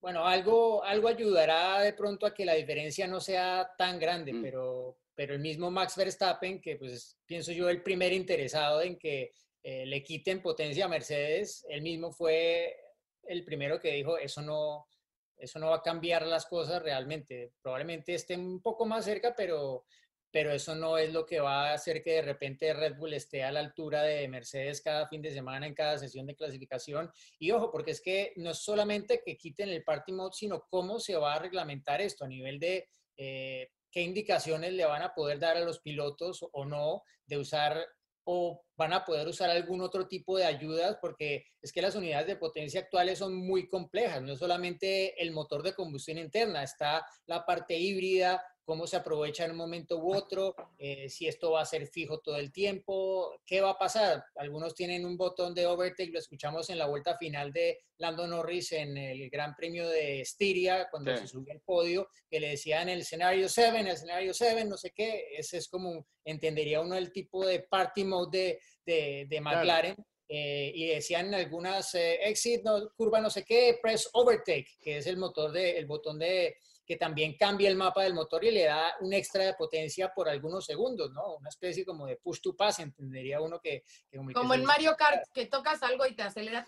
[0.01, 4.43] bueno, algo, algo ayudará de pronto a que la diferencia no sea tan grande, mm.
[4.43, 9.33] pero, pero el mismo Max Verstappen, que pues pienso yo el primer interesado en que
[9.63, 12.77] eh, le quiten potencia a Mercedes, él mismo fue
[13.25, 14.89] el primero que dijo, eso no,
[15.37, 17.53] eso no va a cambiar las cosas realmente.
[17.63, 19.85] Probablemente esté un poco más cerca, pero,
[20.31, 23.45] pero eso no es lo que va a hacer que de repente Red Bull esté
[23.45, 27.11] a la altura de Mercedes cada fin de semana en cada sesión de clasificación.
[27.39, 30.99] Y ojo, porque es que no es solamente que quiten el party mode, sino cómo
[30.99, 35.39] se va a reglamentar esto a nivel de eh, qué indicaciones le van a poder
[35.39, 37.87] dar a los pilotos o no de usar
[38.31, 42.27] o van a poder usar algún otro tipo de ayudas, porque es que las unidades
[42.27, 47.07] de potencia actuales son muy complejas, no es solamente el motor de combustión interna, está
[47.25, 51.63] la parte híbrida, cómo se aprovecha en un momento u otro, eh, si esto va
[51.63, 54.23] a ser fijo todo el tiempo, qué va a pasar.
[54.37, 58.73] Algunos tienen un botón de overtake, lo escuchamos en la vuelta final de Lando Norris
[58.73, 63.01] en el Gran Premio de Estiria, cuando se subió al podio, que le decían el
[63.01, 67.47] escenario 7, el escenario 7, no sé qué, ese es como, entendería uno el tipo
[67.47, 69.97] de party mode de, de, McLaren.
[70.29, 72.63] Eh, y decían algunas eh, exit,
[72.95, 76.59] curva no sé qué, press overtake, que es el motor de, el botón de,
[76.89, 80.27] que también cambia el mapa del motor y le da un extra de potencia por
[80.27, 81.35] algunos segundos, ¿no?
[81.35, 83.85] Una especie como de push to pass, entendería uno que...
[84.33, 86.65] como, en Mario Kart, que tocas algo y te acelera.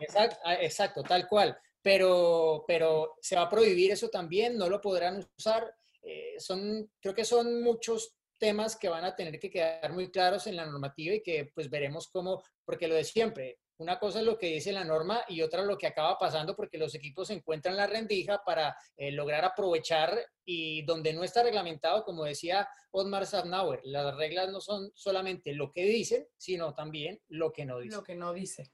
[0.00, 1.56] exacto, exacto, tal cual.
[1.80, 5.72] Pero, pero se va a prohibir eso también, no lo podrán usar.
[6.02, 10.48] Eh, son, creo que son muchos temas que van a tener que quedar muy claros
[10.48, 14.26] en la normativa y que pues veremos cómo, porque lo de siempre, una cosa es
[14.26, 17.34] lo que dice la norma y otra lo que acaba pasando porque los equipos se
[17.34, 22.68] encuentran en la rendija para eh, lograr aprovechar y donde no está reglamentado, como decía
[22.90, 27.78] Otmar Sarnauer, las reglas no son solamente lo que dicen, sino también lo que no
[27.78, 27.98] dicen.
[27.98, 28.70] Lo que no dice.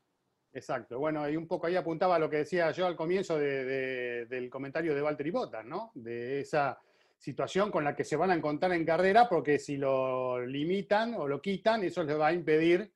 [0.53, 0.99] Exacto.
[0.99, 5.03] Bueno, y un poco ahí apuntaba lo que decía yo al comienzo del comentario de
[5.03, 5.91] Walter y Bottas, ¿no?
[5.95, 6.79] De esa
[7.19, 11.27] situación con la que se van a encontrar en carrera, porque si lo limitan o
[11.27, 12.93] lo quitan, eso les va a impedir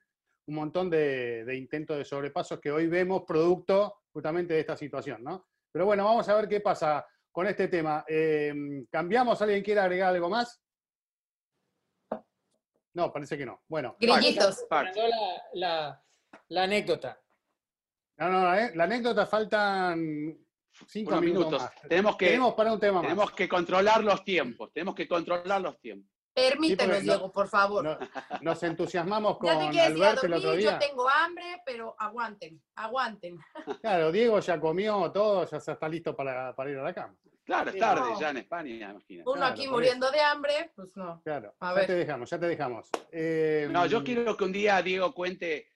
[0.49, 5.47] un montón de, intentos de sobrepasos que hoy vemos producto justamente de esta situación, ¿no?
[5.71, 8.05] Pero bueno, vamos a ver qué pasa con este tema.
[8.09, 9.41] Eh, ¿Cambiamos?
[9.43, 10.61] ¿Alguien quiere agregar algo más?
[12.95, 13.63] No, parece que no.
[13.69, 13.95] Bueno.
[14.01, 14.67] Grillitos.
[15.53, 16.03] La,
[16.49, 17.21] la, anécdota.
[18.17, 18.43] No, no,
[18.75, 20.39] la anécdota faltan
[20.87, 21.63] cinco minutos.
[21.87, 24.73] Tenemos que, tenemos para un tema tenemos que controlar los tiempos.
[24.73, 26.18] Tenemos que controlar los tiempos.
[26.39, 27.99] Permítanos, Diego, por favor.
[28.41, 30.73] nos entusiasmamos con Alberto el otro día.
[30.73, 33.39] Yo tengo hambre, pero aguanten, aguanten.
[33.81, 37.15] Claro, Diego ya comió todo, ya está listo para, para ir a la cama.
[37.49, 39.23] Claro, es tarde ya en España, imagínate.
[39.25, 41.23] Uno aquí muriendo de hambre, pues no.
[41.25, 42.91] Claro, ya te dejamos, ya te dejamos.
[43.11, 45.73] Eh, no, yo quiero que un día Diego cuente,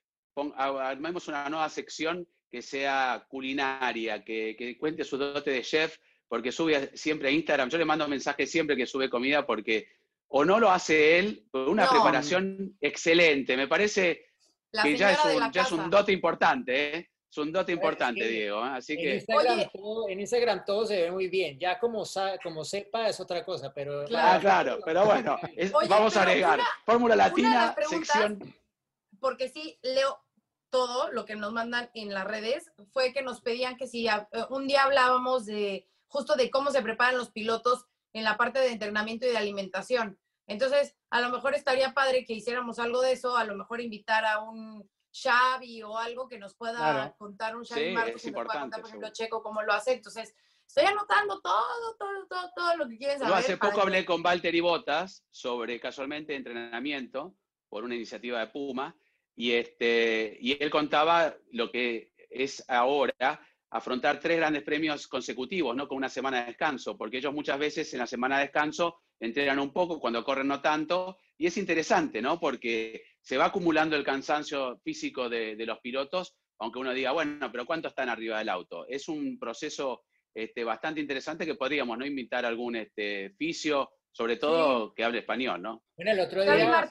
[0.56, 5.96] armemos una nueva sección que sea culinaria, que, que cuente su dote de chef,
[6.28, 7.70] porque sube siempre a Instagram.
[7.70, 9.86] Yo le mando mensajes siempre que sube comida porque
[10.34, 13.56] o no lo hace él con una preparación excelente.
[13.56, 14.26] Me parece
[14.82, 17.10] que ya es, un, dote importante, ¿eh?
[17.30, 18.64] Es un dote importante, Diego.
[18.64, 18.70] ¿eh?
[18.70, 19.24] Así que...
[20.08, 21.58] en, Instagram todo, se ve muy bien.
[21.58, 22.04] Ya como,
[22.42, 24.06] como sepa es otra cosa, pero...
[24.06, 25.38] Claro, ah, claro, pero bueno,
[25.88, 26.60] vamos a agregar.
[26.86, 28.38] Fórmula Latina, sección...
[29.20, 30.18] Porque sí, leo
[30.70, 34.12] todo lo que nos mandan en las redes, fue que nos pedían que si eh,
[34.48, 38.68] un día hablábamos de justo de cómo se preparan los pilotos en la parte de
[38.68, 40.18] entrenamiento y de alimentación.
[40.46, 44.24] Entonces, a lo mejor estaría padre que hiciéramos algo de eso, a lo mejor invitar
[44.24, 48.60] a un Xavi o algo que nos pueda contar un Xavi Marcos, que nos pueda
[48.60, 49.92] contar, por ejemplo, Checo, cómo lo hace.
[49.92, 50.34] Entonces,
[50.66, 53.34] estoy anotando todo, todo, todo, todo lo que quieren saber.
[53.34, 57.34] Yo hace poco hablé con Walter y Botas sobre casualmente entrenamiento
[57.68, 58.96] por una iniciativa de Puma
[59.34, 63.40] y, este, y él contaba lo que es ahora
[63.70, 65.88] afrontar tres grandes premios consecutivos, ¿no?
[65.88, 69.60] Con una semana de descanso, porque ellos muchas veces en la semana de descanso entrenan
[69.60, 72.40] un poco, cuando corren no tanto, y es interesante, ¿no?
[72.40, 77.64] Porque se va acumulando el cansancio físico de, los pilotos, aunque uno diga, bueno, pero
[77.64, 78.84] ¿cuánto están arriba del auto?
[78.88, 80.02] Es un proceso
[80.34, 82.04] este, bastante interesante que podríamos, ¿no?
[82.04, 85.84] Invitar a algún este, fisio, sobre todo que hable español, ¿no?
[85.96, 86.90] Bueno, el otro día,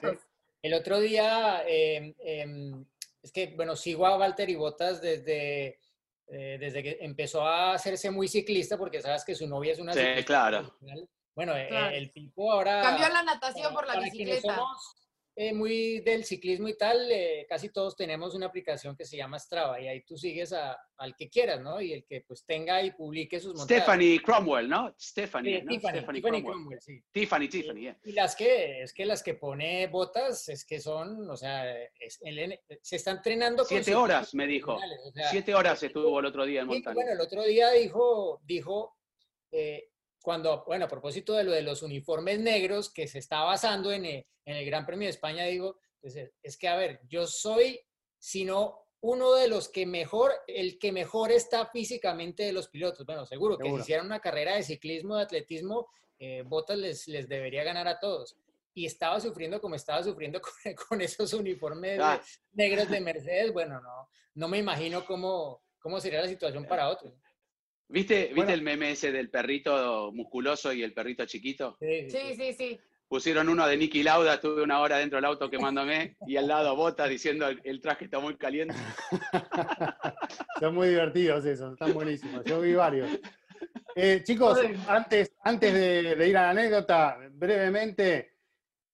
[0.62, 5.78] el otro día es que, bueno, sigo a Walter y Botas desde
[6.28, 9.92] eh, desde que empezó a hacerse muy ciclista, porque sabes que su novia es una
[9.92, 10.74] sí, claro.
[11.34, 12.82] Bueno, eh, el tipo ahora...
[12.82, 14.60] Cambió la natación por la bicicleta.
[15.34, 19.38] Eh, muy del ciclismo y tal, eh, casi todos tenemos una aplicación que se llama
[19.38, 21.80] Strava y ahí tú sigues a, al que quieras, ¿no?
[21.80, 23.82] Y el que pues tenga y publique sus montajes.
[23.82, 24.94] Stephanie Cromwell, ¿no?
[25.00, 26.80] Stephanie, Tiffany, Tiffany, Cromwell.
[26.82, 27.02] sí.
[27.10, 27.98] Tiffany, Tiffany, yeah.
[28.04, 31.64] Y las que, es que las que pone botas es que son, o sea,
[32.82, 34.78] se está entrenando Siete horas, me dijo.
[35.30, 36.94] Siete horas estuvo el otro día en montaña.
[36.94, 38.98] Bueno, el otro día dijo, dijo
[39.50, 39.91] eh,
[40.22, 44.04] cuando, bueno, a propósito de lo de los uniformes negros que se está basando en
[44.04, 47.26] el, en el Gran Premio de España, digo, pues, eh, es que, a ver, yo
[47.26, 47.80] soy,
[48.18, 53.04] sino uno de los que mejor, el que mejor está físicamente de los pilotos.
[53.04, 57.28] Bueno, seguro que si hicieran una carrera de ciclismo, de atletismo, eh, Botas les, les
[57.28, 58.36] debería ganar a todos.
[58.74, 60.40] Y estaba sufriendo como estaba sufriendo
[60.88, 62.22] con, esos uniformes ah.
[62.52, 63.52] negros de Mercedes.
[63.52, 67.12] Bueno, no, no me imagino cómo, cómo sería la situación para otros.
[67.92, 71.76] ¿Viste, ¿viste el meme ese del perrito musculoso y el perrito chiquito?
[71.78, 72.80] Sí, sí, sí.
[73.06, 76.74] Pusieron uno de Nicky Lauda, estuve una hora dentro del auto quemándome y al lado
[76.74, 78.74] Bota diciendo el, traje está muy caliente.
[80.60, 82.42] Son muy divertidos esos, están buenísimos.
[82.46, 83.10] Yo vi varios.
[83.94, 88.36] Eh, chicos, antes, antes de, ir a la anécdota, brevemente,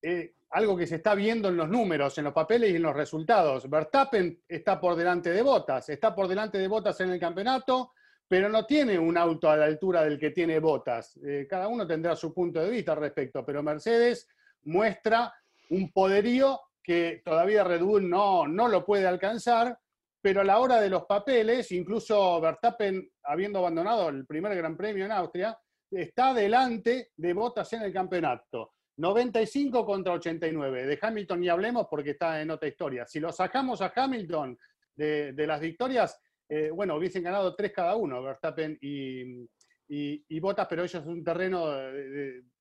[0.03, 2.97] eh, algo que se está viendo en los números, en los papeles y en los
[2.97, 3.71] resultados.
[3.71, 7.93] Verstappen está por delante de Botas, está por delante de Botas en el campeonato,
[8.29, 11.19] pero no tiene un auto a la altura del que tiene Botas.
[11.27, 14.29] Eh, cada uno tendrá su punto de vista al respecto, pero Mercedes
[14.65, 15.33] muestra
[15.71, 19.79] un poderío que todavía Red Bull no, no lo puede alcanzar,
[20.21, 25.07] pero a la hora de los papeles, incluso Verstappen, habiendo abandonado el primer Gran Premio
[25.07, 25.59] en Austria,
[25.91, 28.75] está delante de Botas en el campeonato.
[28.97, 30.87] 95 contra 89.
[30.87, 33.07] De Hamilton ni hablemos porque está en otra historia.
[33.07, 34.59] Si lo sacamos a Hamilton
[34.95, 40.83] de, de las victorias, eh, bueno, hubiesen ganado tres cada uno, Verstappen y, Bottas, pero
[40.83, 41.67] ellos es un terreno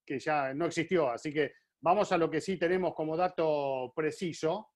[0.04, 1.10] que ya no existió.
[1.10, 4.70] Así que vamos a lo que sí tenemos como dato preciso.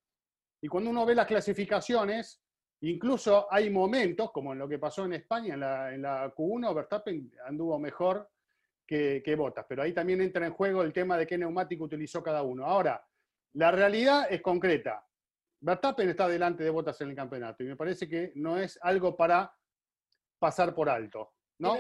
[0.61, 2.43] Y cuando uno ve las clasificaciones,
[2.85, 6.75] Incluso hay momentos, como en lo que pasó en España, en la, en la Q1,
[6.75, 8.29] Verstappen anduvo mejor
[8.85, 12.25] que, que Bottas, pero ahí también entra en juego el tema de qué neumático utilizó
[12.25, 12.67] cada uno.
[12.67, 13.07] Ahora,
[13.53, 15.07] la realidad es concreta.
[15.63, 19.17] Verstappen está delante de Bottas en el campeonato y me parece que no es algo
[19.17, 19.57] para
[20.39, 21.35] pasar por alto.
[21.59, 21.79] ¿no?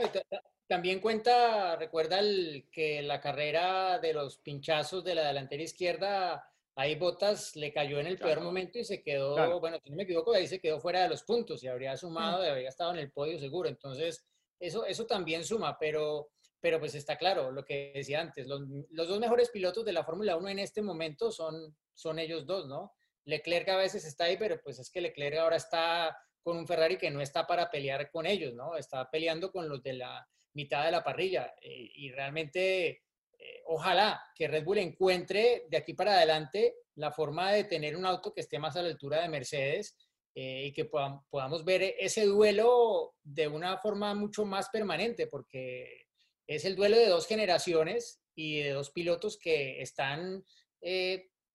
[0.68, 6.94] También cuenta, recuerda el, que la carrera de los pinchazos de la delantera izquierda, ahí
[6.94, 10.32] Botas le cayó en el peor momento y se quedó, bueno, si no me equivoco,
[10.32, 13.38] ahí se quedó fuera de los puntos y habría sumado, habría estado en el podio
[13.40, 13.68] seguro.
[13.68, 14.24] Entonces,
[14.60, 16.30] eso, eso también suma, pero,
[16.60, 20.04] pero pues está claro, lo que decía antes, los, los dos mejores pilotos de la
[20.04, 22.92] Fórmula 1 en este momento son, son ellos dos, ¿no?
[23.24, 26.98] Leclerc a veces está ahí, pero pues es que Leclerc ahora está con un Ferrari
[26.98, 28.76] que no está para pelear con ellos, ¿no?
[28.76, 31.54] Está peleando con los de la mitad de la parrilla.
[31.60, 32.88] Eh, y realmente,
[33.38, 38.04] eh, ojalá que Red Bull encuentre de aquí para adelante la forma de tener un
[38.04, 39.96] auto que esté más a la altura de Mercedes
[40.34, 46.06] eh, y que podamos ver ese duelo de una forma mucho más permanente, porque
[46.46, 50.44] es el duelo de dos generaciones y de dos pilotos que están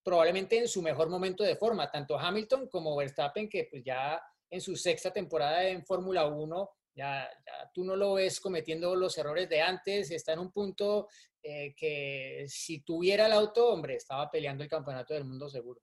[0.07, 4.61] probablemente en su mejor momento de forma, tanto Hamilton como Verstappen, que pues ya en
[4.61, 7.29] su sexta temporada en Fórmula 1, ya,
[7.73, 11.09] tú no lo ves cometiendo los errores de antes, está en un punto
[11.43, 15.81] eh, que si tuviera el auto, hombre, estaba peleando el campeonato del mundo seguro.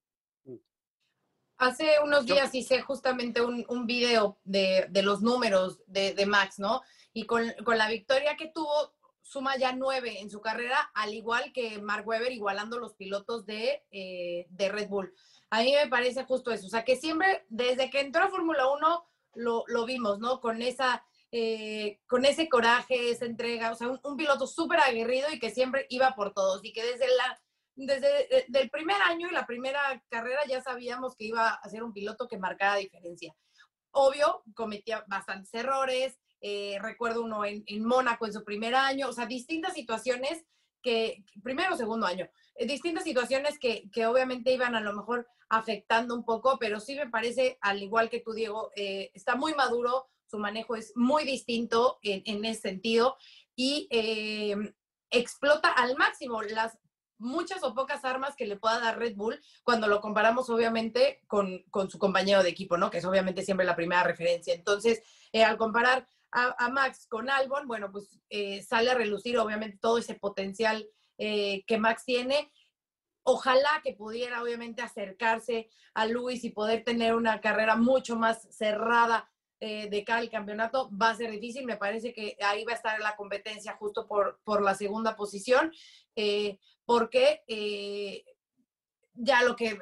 [1.58, 6.58] Hace unos días hice justamente un, un video de, de, los números de, de Max,
[6.58, 6.80] ¿no?
[7.12, 8.94] Y con, con, la victoria que tuvo,
[9.24, 13.82] suma ya nueve en su carrera, al igual que Mark Webber, igualando los pilotos de,
[13.90, 15.14] eh, de Red Bull.
[15.48, 16.66] A mí me parece justo eso.
[16.66, 19.04] O sea, que siempre, desde que entró a Fórmula 1,
[19.36, 20.40] lo, lo, vimos, ¿no?
[20.40, 21.02] Con, esa,
[21.32, 23.72] eh, con ese coraje, esa entrega.
[23.72, 26.62] O sea, un, piloto súper aguerrido y que siempre iba por todos.
[26.62, 27.40] Y que desde, la,
[27.76, 31.94] desde el primer año y la primera carrera ya sabíamos que iba a ser un
[31.94, 33.34] piloto que marcara diferencia.
[33.90, 39.12] Obvio, cometía bastantes errores, eh, recuerdo uno en, en, Mónaco en su primer año, o
[39.14, 40.44] sea, distintas situaciones
[40.82, 45.26] que, primero o segundo año, eh, distintas situaciones que, que, obviamente iban a lo mejor
[45.48, 49.54] afectando un poco, pero sí me parece, al igual que tú, Diego, eh, está muy
[49.54, 53.16] maduro, su manejo es muy distinto en, ese sentido
[53.56, 54.74] y eh,
[55.10, 56.76] explota al máximo las
[57.16, 61.62] muchas o pocas armas que le pueda dar Red Bull cuando lo comparamos obviamente con,
[61.70, 62.90] con su compañero de equipo, ¿no?
[62.90, 64.52] Que es obviamente siempre la primera referencia.
[64.52, 69.98] Entonces, al comparar a, Max con Albon, bueno, pues eh, sale a relucir obviamente todo
[69.98, 72.50] ese potencial eh, que Max tiene.
[73.22, 79.30] Ojalá que pudiera obviamente acercarse a Luis y poder tener una carrera mucho más cerrada
[79.60, 80.90] eh, de cara al campeonato.
[80.90, 84.40] Va a ser difícil, me parece que ahí va a estar la competencia justo por,
[84.44, 85.72] por la segunda posición,
[86.84, 87.44] porque
[89.14, 89.78] ya lo que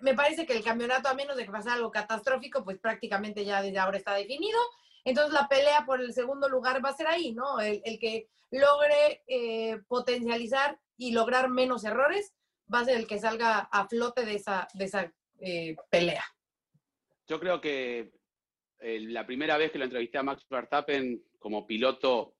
[0.00, 3.62] me parece que el campeonato, a menos de que pase algo catastrófico, pues prácticamente ya
[3.62, 4.58] desde ahora está definido.
[5.04, 7.60] Entonces la pelea por el segundo lugar va a ser ahí, ¿no?
[7.60, 12.34] El, que logre eh, potencializar y lograr menos errores
[12.72, 16.24] va a ser el que salga a flote de esa, de esa eh, pelea.
[17.26, 18.12] Yo creo que
[18.78, 22.36] eh, la primera vez que lo entrevisté a Max Verstappen como piloto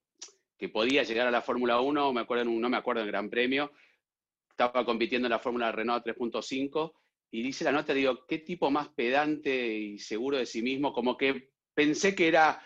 [0.57, 3.29] que podía llegar a la Fórmula 1, me acuerdo un, no me acuerdo en Gran
[3.29, 3.73] Premio,
[4.49, 6.93] estaba compitiendo en la Fórmula Renault 3.5
[7.33, 11.17] y dice la nota, digo, qué tipo más pedante y seguro de sí mismo, como
[11.17, 12.63] que pensé que era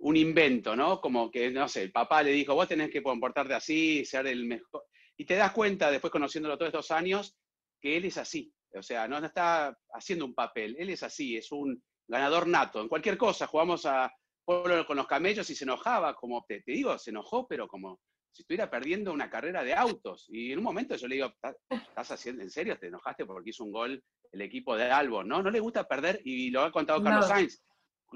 [0.00, 1.00] un invento, ¿no?
[1.00, 4.46] Como que, no sé, el papá le dijo, vos tenés que comportarte así, ser el
[4.46, 4.84] mejor.
[5.16, 7.36] Y te das cuenta, después conociéndolo todos estos años,
[7.80, 8.52] que él es así.
[8.74, 12.80] O sea, no está haciendo un papel, él es así, es un ganador nato.
[12.80, 14.10] En cualquier cosa, jugamos a
[14.44, 18.00] pueblo con los camellos y se enojaba, como te, te, digo, se enojó, pero como
[18.32, 20.26] si estuviera perdiendo una carrera de autos.
[20.30, 21.32] Y en un momento yo le digo,
[21.68, 22.78] ¿estás haciendo en serio?
[22.78, 24.02] ¿Te enojaste porque hizo un gol
[24.32, 25.28] el equipo de Albon?
[25.28, 27.34] No, no le gusta perder y lo ha contado Carlos no.
[27.34, 27.62] Sainz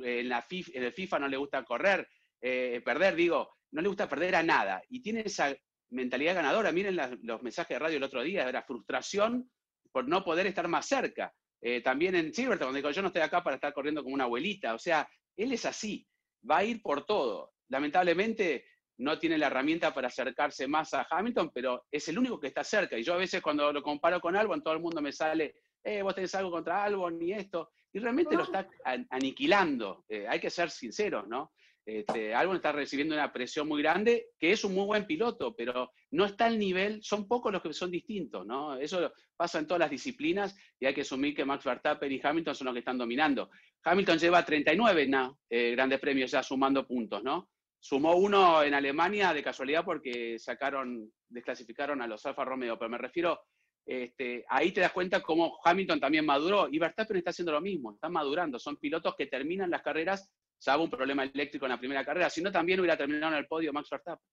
[0.02, 2.08] en, la FIFA, el FIFA no le gusta correr,
[2.40, 4.82] eh, perder, digo, no le gusta perder a nada.
[4.88, 5.54] Y tiene esa
[5.90, 6.72] mentalidad ganadora.
[6.72, 9.50] Miren los mensajes de radio el otro día, era frustración
[9.92, 11.32] por no poder estar más cerca.
[11.60, 14.24] Eh, también en Silverton, cuando digo, yo no estoy acá para estar corriendo como una
[14.24, 14.74] abuelita.
[14.74, 16.06] O sea, él es así,
[16.48, 17.52] va a ir por todo.
[17.68, 18.66] Lamentablemente
[18.98, 22.62] no tiene la herramienta para acercarse más a Hamilton, pero es el único que está
[22.62, 22.98] cerca.
[22.98, 26.02] Y yo a veces cuando lo comparo con Albon, todo el mundo me sale, eh,
[26.02, 28.68] vos tenés algo contra Albon y esto y realmente lo está
[29.10, 30.04] aniquilando.
[30.08, 31.52] Eh, hay que ser sinceros, ¿no?
[31.86, 35.92] Este, Albon está recibiendo una presión muy grande, que es un muy buen piloto, pero
[36.10, 38.76] no está al nivel, son pocos los que son distintos, ¿no?
[38.76, 42.54] Eso pasa en todas las disciplinas y hay que asumir que Max Verstappen y Hamilton
[42.54, 43.50] son los que están dominando.
[43.84, 45.38] Hamilton lleva 39 ¿no?
[45.48, 47.50] eh, grandes premios ya sumando puntos, ¿no?
[47.78, 52.98] Sumó uno en Alemania de casualidad porque sacaron, desclasificaron a los Alfa Romeo, pero me
[52.98, 53.42] refiero
[53.86, 57.92] este, ahí te das cuenta cómo Hamilton también maduró y Verstappen está haciendo lo mismo,
[57.92, 62.04] están madurando, son pilotos que terminan las carreras, salvo un problema eléctrico en la primera
[62.04, 64.26] carrera, si no también hubiera terminado en el podio Max Verstappen,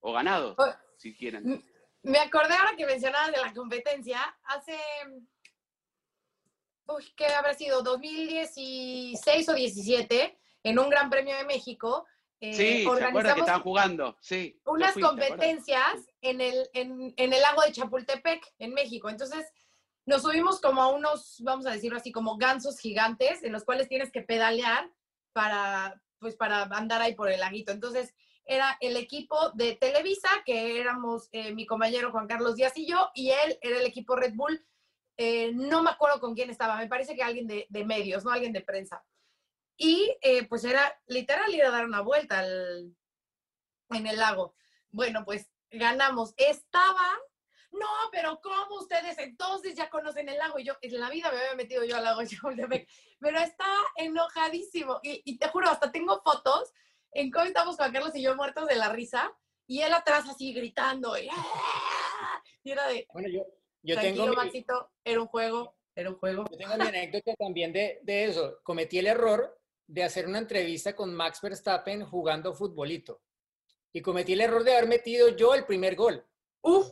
[0.00, 1.62] o ganado, Oh, si quieren.
[2.02, 4.76] Me acordé ahora que mencionabas de la competencia, hace,
[6.88, 7.82] uy, ¿qué habrá sido?
[7.82, 12.06] 2016 o 17, en un Gran Premio de México,
[12.40, 14.16] eh, Sí, ¿se que estaban jugando?
[14.20, 14.60] Sí.
[14.66, 19.08] unas competencias en el, en, en el lago de Chapultepec, en México.
[19.08, 19.46] Entonces,
[20.04, 23.88] nos subimos como a unos, vamos a decirlo así, como gansos gigantes, en los cuales
[23.88, 24.90] tienes que pedalear
[25.32, 27.72] para, pues, para andar ahí por el laguito.
[27.72, 28.14] Entonces,
[28.44, 33.10] era el equipo de Televisa, que éramos eh, mi compañero Juan Carlos Díaz y yo,
[33.14, 34.64] y él era el equipo Red Bull.
[35.16, 38.30] Eh, no me acuerdo con quién estaba, me parece que alguien de, de medios, no
[38.30, 39.04] alguien de prensa.
[39.76, 42.94] Y eh, pues era literal ir a dar una vuelta al-
[43.90, 44.54] en el lago.
[44.90, 46.34] Bueno, pues ganamos.
[46.36, 47.18] Estaba,
[47.72, 50.58] no, pero ¿cómo ustedes entonces ya conocen el lago?
[50.58, 52.88] Y yo en la vida me había metido yo al lago Chapultepec,
[53.20, 55.00] pero estaba enojadísimo.
[55.02, 56.72] Y, y te juro, hasta tengo fotos
[57.12, 59.34] en cómo estamos Juan Carlos y yo muertos de la risa,
[59.66, 61.16] y él atrás así gritando.
[61.18, 62.42] Y, ¡ah!
[62.62, 63.44] y era de, Bueno, yo,
[63.82, 66.44] yo tranquilo, tengo mi, Maxito, era un juego, era un juego.
[66.50, 68.58] yo tengo mi anécdota también de, de eso.
[68.62, 73.22] Cometí el error de hacer una entrevista con Max Verstappen jugando futbolito.
[73.96, 76.22] Y cometí el error de haber metido yo el primer gol.
[76.60, 76.88] Uf,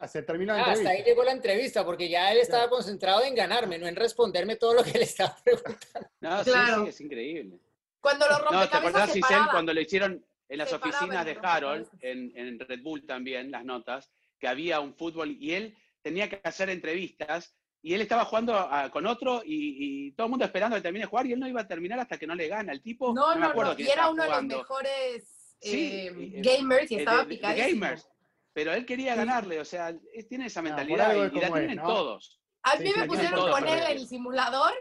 [0.00, 3.22] Ah, Se terminó la Ah, hasta ahí llegó la entrevista, porque ya él estaba concentrado
[3.22, 6.08] en ganarme, no en responderme todo lo que le estaba preguntando.
[6.20, 6.82] No, sí, Claro.
[6.82, 7.60] sí, es increíble.
[8.00, 11.24] cuando los No, ¿te rompecabezas acordás, se Giselle, cuando lo hicieron en las Se oficinas
[11.24, 12.00] de Harold, rompecabezas.
[12.02, 16.40] en, en Red Bull también, las notas, que había un fútbol y él tenía que
[16.42, 20.74] hacer entrevistas y él estaba jugando a- con otro y, y todo el mundo esperando
[20.74, 22.72] que termine de jugar y él no iba a terminar hasta que no le gana.
[22.72, 23.76] El tipo, No, no, acuerdo no.
[23.76, 25.31] quién Y era uno de los mejores
[25.62, 27.80] Sí, eh, y- gamers y eh, estaba picadísimo.
[27.82, 28.08] gamers.
[28.52, 29.18] Pero él quería Sí.
[29.18, 31.82] ganarle, o sea, él tiene esa mentalidad y, y la tienen ¿no?
[31.84, 32.40] A todos.
[32.78, 34.74] mí Sí, me pusieron todos con él en el simulador,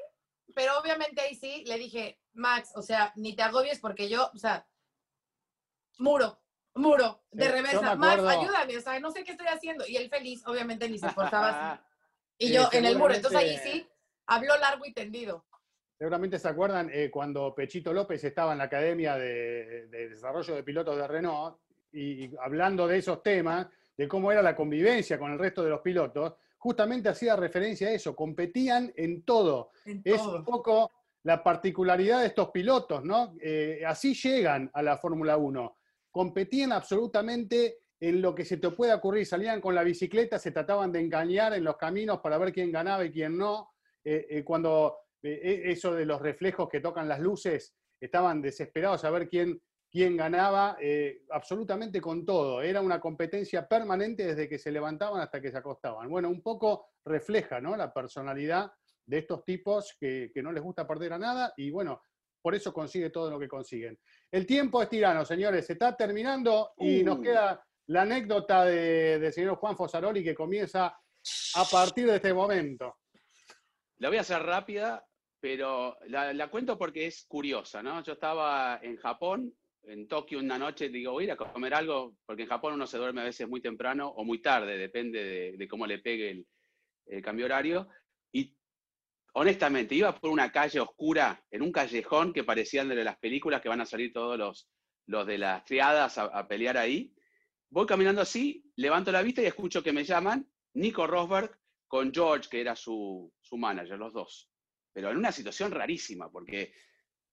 [0.53, 4.37] pero obviamente ahí sí le dije, Max, o sea, ni te agobies porque yo, o
[4.37, 4.67] sea,
[5.99, 6.41] muro,
[6.75, 7.95] muro, de Sí, reversa.
[7.95, 9.87] Max, ayúdame, o sea, no sé qué estoy haciendo.
[9.87, 11.81] Y él feliz, obviamente ni se esforzaba así.
[12.37, 13.13] Y Sí, yo en el muro.
[13.13, 13.87] Entonces ahí sí,
[14.25, 15.45] habló largo y tendido.
[16.01, 20.63] Seguramente se acuerdan eh, cuando Pechito López estaba en la Academia de, de Desarrollo de
[20.63, 21.57] Pilotos de Renault
[21.91, 25.69] y, y hablando de esos temas, de cómo era la convivencia con el resto de
[25.69, 29.69] los pilotos, justamente hacía referencia a eso, competían en todo.
[29.85, 30.37] En Es todo.
[30.37, 30.91] un poco
[31.21, 33.35] la particularidad de estos pilotos, ¿no?
[33.39, 35.77] Eh, así llegan a la Fórmula 1.
[36.09, 39.27] Competían absolutamente en lo que se te pueda ocurrir.
[39.27, 43.05] Salían con la bicicleta, se trataban de engañar en los caminos para ver quién ganaba
[43.05, 43.69] y quién no.
[44.03, 49.29] Eh, eh, cuando eso de los reflejos que tocan las luces, estaban desesperados a ver
[49.29, 52.61] quién, quién ganaba, eh, absolutamente con todo.
[52.61, 56.09] Era una competencia permanente desde que se levantaban hasta que se acostaban.
[56.09, 57.75] Bueno, un poco refleja ¿no?
[57.75, 58.71] la personalidad
[59.05, 62.01] de estos tipos que, que no les gusta perder a nada y bueno,
[62.41, 63.99] por eso consigue todo lo que consiguen.
[64.31, 67.21] El tiempo es tirano, señores, se está terminando y nos Uh.
[67.21, 72.97] queda la anécdota de- del señor Juan Fosaroli que comienza a partir de este momento.
[73.99, 75.05] La voy a hacer rápida,
[75.41, 78.03] pero la, cuento porque es curiosa, ¿no?
[78.03, 79.51] Yo estaba en Japón,
[79.83, 82.85] en Tokio una noche, digo, voy a ir a comer algo, porque en Japón uno
[82.85, 86.47] se duerme a veces muy temprano o muy tarde, depende de, cómo le pegue el,
[87.07, 87.89] el cambio horario.
[88.31, 88.55] Y
[89.33, 93.69] honestamente, iba por una calle oscura, en un callejón que parecían de las películas que
[93.69, 94.69] van a salir todos los,
[95.07, 97.15] los de las triadas a, a pelear ahí.
[97.71, 102.47] Voy caminando así, levanto la vista y escucho que me llaman Nico Rosberg con George,
[102.47, 104.50] que era su, su manager, los dos.
[104.93, 106.73] Pero en una situación rarísima, porque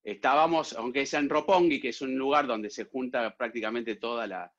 [0.03, 4.51] estábamos, aunque sea en Roppongi, que es un lugar donde se junta prácticamente toda la,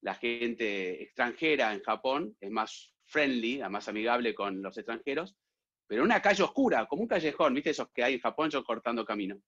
[0.00, 5.36] la gente extranjera en Japón, es más friendly, más amigable con los extranjeros,
[5.86, 8.62] pero en una calle oscura, como un callejón, ¿viste esos que hay en Japón, yo
[8.62, 9.40] cortando camino?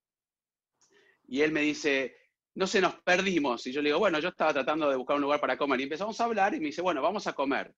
[1.28, 2.16] Y él me dice,
[2.54, 3.66] no se nos perdimos.
[3.66, 5.80] Y yo le digo, bueno, yo estaba tratando de buscar un lugar para comer.
[5.80, 7.74] Y empezamos a hablar y me dice, bueno, vamos a comer.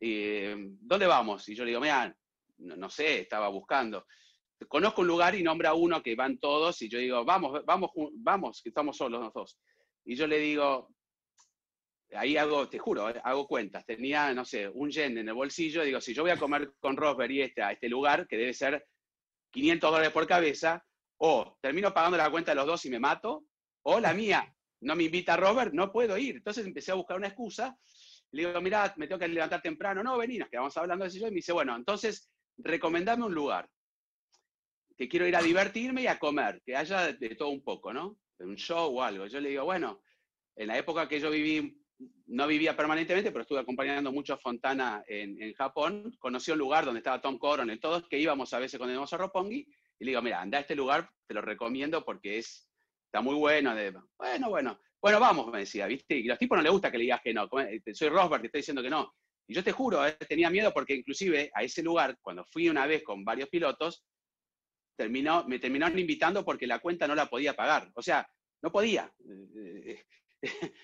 [0.00, 1.48] Eh, ¿Dónde vamos?
[1.48, 2.16] Y yo le digo, mira,
[2.58, 4.06] no, no, sé, estaba buscando.
[4.68, 8.62] Conozco un lugar y nombra uno que van todos y yo digo, vamos, vamos, vamos,
[8.62, 9.58] que estamos solos los dos.
[10.04, 10.88] Y yo le digo,
[12.14, 13.84] ahí hago, te juro, eh, hago cuentas.
[13.84, 15.82] Tenía, no sé, un yen en el bolsillo.
[15.82, 18.54] Digo, si yo voy a comer con Rosberg y este, a este lugar, que debe
[18.54, 18.86] ser
[19.50, 20.84] 500 dólares por cabeza,
[21.18, 23.44] o termino pagando la cuenta de los dos y me mato,
[23.82, 26.36] o la mía, no me invita Robert, no puedo ir.
[26.36, 27.76] Entonces empecé a buscar una excusa.
[28.32, 30.02] Le digo, mira, me tengo que levantar temprano.
[30.02, 31.18] No, vení, nos quedamos hablando de eso.
[31.18, 33.68] Y me dice, bueno, entonces, recomendame un lugar.
[34.96, 38.18] Que quiero ir a divertirme y a comer, que haya de todo un poco, ¿no?
[38.38, 39.26] Un show o algo.
[39.26, 40.02] Yo le digo, bueno,
[40.54, 41.82] en la época que yo viví
[42.26, 46.14] no vivía permanentemente, pero estuve acompañando mucho a Fontana en, en Japón.
[46.18, 49.16] Conocí un lugar donde estaba Tom Coronel, todos que íbamos a veces cuando íbamos a
[49.16, 49.66] Roppongi,
[49.98, 52.68] y le digo, mira, anda a este lugar, te lo recomiendo porque es,
[53.06, 53.74] está muy bueno.
[53.74, 56.18] De, bueno, bueno, bueno, vamos, me decía, ¿viste?
[56.18, 57.48] Y a los tipos no les gusta que le digas que no.
[57.92, 59.14] Soy Rosberg, te estoy diciendo que no.
[59.48, 62.86] Y yo te juro, eh, tenía miedo porque inclusive a ese lugar, cuando fui una
[62.86, 64.04] vez con varios pilotos,
[64.96, 67.90] terminó, me terminaron invitando porque la cuenta no la podía pagar.
[67.94, 68.28] O sea,
[68.62, 69.12] no podía.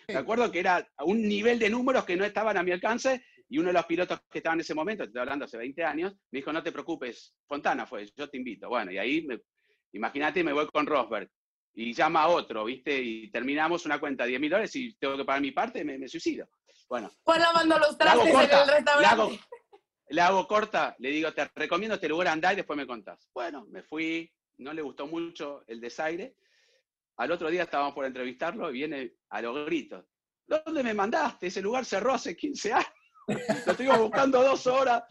[0.08, 3.58] Me acuerdo que era un nivel de números que no estaban a mi alcance y
[3.58, 6.38] uno de los pilotos que estaban en ese momento, estoy hablando hace 20 años, me
[6.38, 8.68] dijo, no te preocupes, Fontana fue, yo te invito.
[8.68, 9.26] Bueno, y ahí,
[9.92, 11.28] imagínate, me voy con Rosberg
[11.74, 12.98] y llama a otro, ¿viste?
[13.00, 15.98] Y terminamos una cuenta de 10 mil dólares y tengo que pagar mi parte, me,
[15.98, 16.48] me suicido.
[16.88, 17.10] Bueno.
[17.22, 19.40] Pues lavando los trastes en el restaurante.
[20.08, 23.30] Le hago, corta, le digo, te recomiendo este lugar, andar y después me contás.
[23.34, 26.36] Bueno, me fui, no le gustó mucho el desaire.
[27.16, 30.04] Al otro día estábamos por entrevistarlo y viene a los gritos.
[30.46, 31.46] ¿Dónde me mandaste?
[31.46, 32.92] Ese lugar cerró hace 15 años.
[33.66, 35.04] Lo estuvimos buscando dos horas.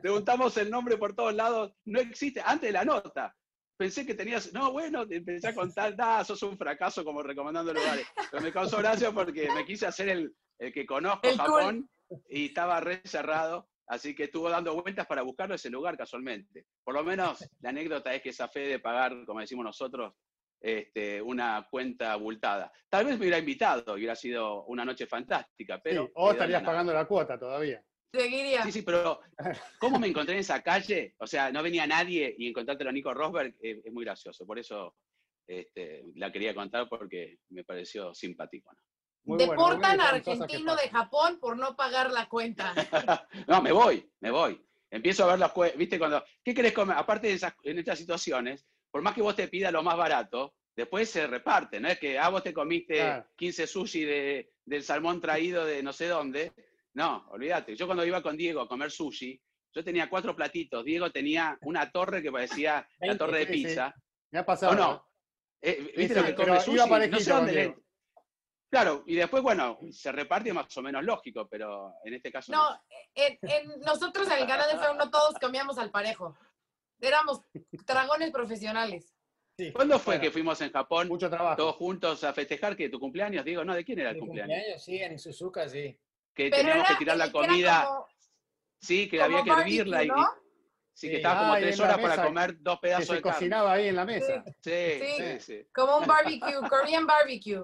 [0.00, 1.72] Preguntamos el nombre por todos lados.
[1.84, 2.40] No existe.
[2.44, 3.34] Antes de la nota.
[3.76, 4.52] Pensé que tenías.
[4.52, 5.94] No, bueno, empecé a contar.
[5.98, 8.06] Ah, sos un fracaso como recomendando lugares.
[8.30, 11.88] Pero me causó gracia porque me quise hacer el, el que conozco Japón
[12.28, 13.68] y estaba re cerrado.
[13.88, 16.66] Así que estuvo dando vueltas para buscarlo ese lugar casualmente.
[16.84, 20.14] Por lo menos la anécdota es que esa fe de pagar, como decimos nosotros,
[20.60, 22.70] este, una cuenta abultada.
[22.88, 26.06] Tal vez me hubiera invitado, hubiera sido una noche fantástica, pero...
[26.06, 27.82] Sí, o estarías pagando la cuota todavía.
[28.12, 28.62] Seguiría.
[28.64, 29.20] Sí, sí, pero
[29.78, 31.14] ¿cómo me encontré en esa calle?
[31.18, 34.46] O sea, no venía nadie y encontrártelo a Nico Rosberg es, muy gracioso.
[34.46, 34.96] Por eso
[35.46, 38.70] este, la quería contar porque me pareció simpático.
[39.36, 42.72] Deportan a argentino de Japón por no pagar la cuenta.
[43.46, 44.64] no, me voy, me voy.
[44.90, 45.78] Empiezo a ver las cuentas.
[45.78, 45.98] ¿Viste?
[45.98, 46.96] Cuando, ¿Qué querés comer?
[46.96, 50.54] Aparte de esas, en estas situaciones, por más que vos te pidas lo más barato,
[50.74, 55.20] después se reparte, no es que, ah, vos te comiste 15 sushi de, del salmón
[55.20, 56.52] traído de no sé dónde.
[56.94, 57.76] No, olvídate.
[57.76, 59.38] Yo cuando iba con Diego a comer sushi,
[59.74, 60.84] yo tenía cuatro platitos.
[60.84, 63.94] Diego tenía una torre que parecía la torre de pizza.
[64.30, 64.72] Me ha pasado.
[64.72, 65.06] ¿O no?
[65.60, 67.08] Eh, ¿Viste lo que come sushi?
[67.10, 67.76] No sé dónde
[68.70, 72.52] Claro, y después, bueno, se reparte más o menos lógico, pero en este caso.
[72.52, 72.78] No,
[73.14, 73.38] En,
[73.80, 76.36] nosotros en el canal de Feo no todos comíamos al parejo.
[77.00, 77.42] Éramos
[77.86, 79.14] dragones profesionales.
[79.72, 81.56] ¿Cuándo fue que fuimos en Japón Mucho trabajo.
[81.56, 83.44] todos juntos a festejar que tu cumpleaños?
[83.44, 84.54] Digo, no, ¿de quién era el cumpleaños?
[84.54, 84.84] cumpleaños?
[84.84, 85.98] Sí, en Suzuka, sí.
[86.34, 87.88] Que teníamos que tirar la comida.
[88.78, 90.10] sí, que había que hervirla y,
[90.98, 93.94] Sí, que estaba como tres horas para comer dos pedazos que se cocinaba ahí en
[93.94, 94.42] la mesa.
[94.60, 95.68] Sí, sí, sí.
[95.72, 97.62] Como un barbecue, Korean barbecue.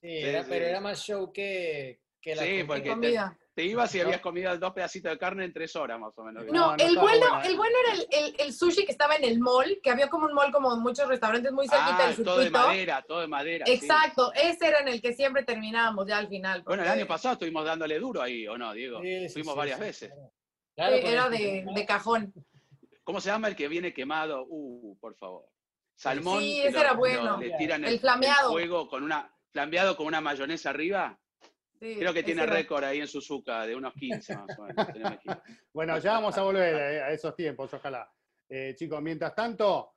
[0.00, 3.36] Sí, era, pero era más show que, que la sí, porque comida.
[3.54, 6.46] Te, ibas y habías comido dos pedacitos de carne en tres horas más o menos.
[6.46, 9.90] No, el, bueno, el bueno era el, el, sushi que estaba en el mall, que
[9.90, 12.30] había como un mall como muchos restaurantes muy cerquita ah, del circuito.
[12.30, 13.64] todo de madera, todo de madera.
[13.68, 16.62] Exacto, ese era en el que siempre terminábamos ya al final.
[16.62, 19.02] Bueno, el año pasado estuvimos dándole duro ahí, ¿o no, Diego?
[19.30, 20.10] Fuimos varias veces.
[20.74, 22.32] Claro, era de, de cajón.
[23.04, 24.46] ¿Cómo se llama el que viene quemado?
[24.48, 25.44] Uh, por favor.
[25.96, 26.40] Salmón.
[26.40, 27.36] Sí, ese era bueno.
[27.36, 28.52] le tiran el, el flameado.
[28.52, 31.18] fuego con una flambeado con una mayonesa arriba.
[31.78, 34.86] Creo que tiene récord ahí en Suzuka de unos 15 más o menos.
[35.72, 38.10] bueno, ya vamos a volver eh, a esos tiempos, ojalá.
[38.48, 39.94] Eh, chicos, mientras tanto,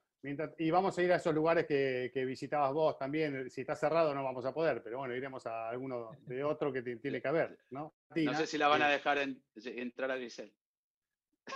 [0.58, 3.50] y vamos a ir a esos lugares que, visitabas vos también.
[3.50, 6.82] Si está cerrado no vamos a poder, pero bueno, iremos a alguno de otro que
[6.82, 7.94] tiene que haber, ¿no?
[8.16, 9.18] no sé si la van a dejar
[9.56, 10.54] entrar a Grisel.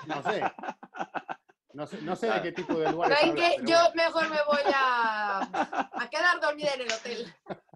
[0.07, 0.41] No sé.
[2.01, 3.17] No sé, de qué tipo de lugares.
[3.17, 3.55] ¿Saben qué?
[3.63, 5.39] Yo mejor me voy a,
[5.93, 7.33] a quedar dormida en el hotel.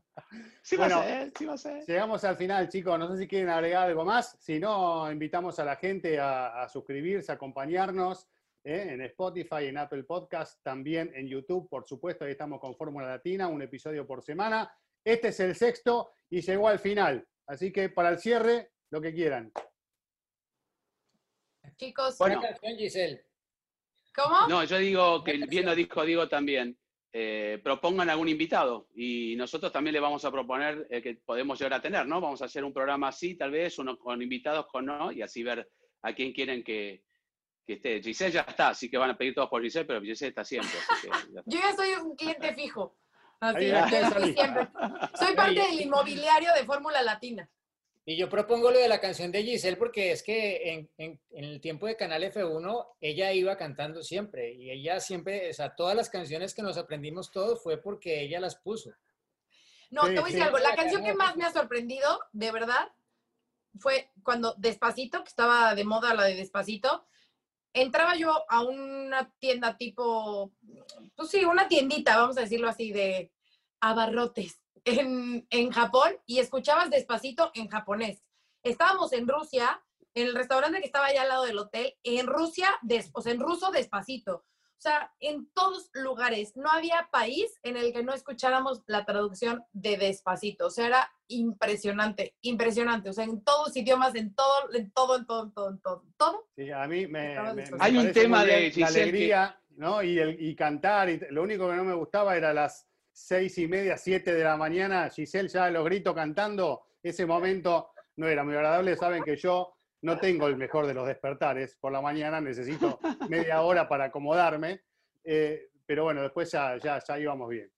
[0.63, 1.85] Sí bueno, va a ser, sí va a ser.
[1.85, 2.97] Llegamos al final, chicos.
[2.99, 4.37] No sé si quieren agregar algo más.
[4.39, 8.27] Si no, invitamos a la gente a, suscribirse, a acompañarnos
[8.63, 8.89] ¿eh?
[8.91, 12.25] en Spotify, en Apple Podcast, también en YouTube, por supuesto.
[12.25, 14.71] Ahí estamos con Fórmula Latina, un episodio por semana.
[15.03, 17.27] Este es el sexto y llegó al final.
[17.47, 19.51] Así que para el cierre, lo que quieran.
[21.75, 22.39] Chicos, bueno.
[22.77, 23.25] Giselle.
[24.13, 24.47] ¿Cómo?
[24.47, 26.77] No, yo digo que bien lo dijo Diego también.
[27.13, 31.73] Eh, propongan algún invitado y nosotros también le vamos a proponer el que podemos llegar
[31.73, 32.21] a tener, ¿no?
[32.21, 35.43] Vamos a hacer un programa así, tal vez, uno con invitados, con no, y así
[35.43, 35.69] ver
[36.03, 37.03] a quién quieren que,
[37.67, 38.01] que esté.
[38.01, 40.71] Giselle ya está, así que van a pedir todos por Giselle, pero Giselle está siempre.
[41.45, 42.97] Yo ya soy un cliente fijo.
[43.41, 43.71] Así,
[44.33, 44.69] siempre.
[45.15, 47.49] Soy parte del inmobiliario de Fórmula Latina.
[48.03, 51.61] Y yo propongo lo de la canción de Giselle porque es que en, en, el
[51.61, 56.09] tiempo de Canal F1 ella iba cantando siempre y ella siempre, o sea, todas las
[56.09, 58.91] canciones que nos aprendimos todos fue porque ella las puso.
[59.91, 62.91] No, te voy a decir algo, la canción que más me ha sorprendido, de verdad,
[63.77, 67.05] fue cuando Despacito, que estaba de moda la de Despacito,
[67.73, 70.51] entraba yo a una tienda tipo,
[71.15, 73.31] pues sí, una tiendita, vamos a decirlo así, de
[73.79, 78.23] abarrotes en, en Japón y escuchabas despacito en japonés.
[78.63, 79.81] Estábamos en Rusia,
[80.13, 83.31] en el restaurante que estaba allá al lado del hotel, en Rusia, des- o sea,
[83.33, 84.45] en ruso despacito.
[84.77, 89.63] O sea, en todos lugares, no había país en el que no escucháramos la traducción
[89.73, 90.65] de despacito.
[90.65, 93.09] O sea, era impresionante, impresionante.
[93.09, 96.03] O sea, en todos idiomas, en todo, en todo, en todo, en todo, en todo,
[96.17, 96.47] todo.
[96.55, 100.01] Sí, a mí me, me- Hay un tema de la Giselle que- alegría, ¿no?
[100.01, 101.11] Y, el, y cantar.
[101.11, 104.57] Y lo único que no me gustaba era las seis y media, siete de la
[104.57, 106.83] mañana, Giselle ya los gritos cantando.
[107.01, 108.95] Ese momento no era muy agradable.
[108.95, 112.99] Saben que yo no tengo el mejor de los despertares por la mañana, necesito
[113.29, 114.81] media hora para acomodarme.
[115.23, 117.69] eh, pero bueno, después ya, ya, ya íbamos bien.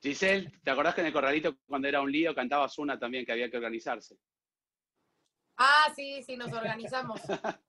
[0.00, 3.32] Giselle, ¿te acordás que en el corralito cuando era un lío cantabas una también que
[3.32, 4.16] había que organizarse?
[5.56, 7.20] Ah, sí, sí, nos organizamos.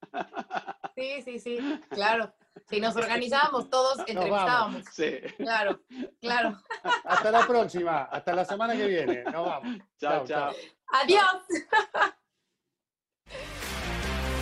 [0.96, 1.60] Sí, sí, sí,
[1.92, 2.34] claro.
[2.70, 4.84] Si nos organizábamos todos, entrevistábamos.
[4.92, 5.20] Sí.
[5.38, 5.82] Claro,
[6.22, 6.62] claro.
[7.06, 9.24] Hasta la próxima, hasta la semana que viene.
[9.24, 9.78] Nos vamos.
[10.00, 10.54] Chao, chao.
[11.04, 11.42] Adiós.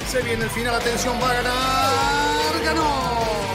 [0.08, 2.64] Se viene el final, atención, va a ganar.
[2.64, 3.55] ¡Ganó!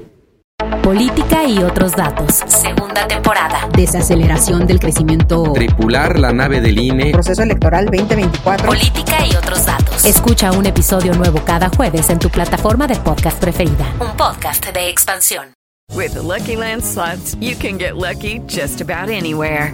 [0.83, 2.41] Política y otros datos.
[2.47, 3.69] Segunda temporada.
[3.73, 5.53] Desaceleración del crecimiento.
[5.53, 7.11] Tripular la nave del INE.
[7.11, 8.65] Proceso electoral 2024.
[8.65, 10.03] Política y otros datos.
[10.05, 13.93] Escucha un episodio nuevo cada jueves en tu plataforma de podcast preferida.
[13.99, 15.53] Un podcast de expansión.
[15.93, 19.73] With the Lucky Land slots, you can get lucky just about anywhere.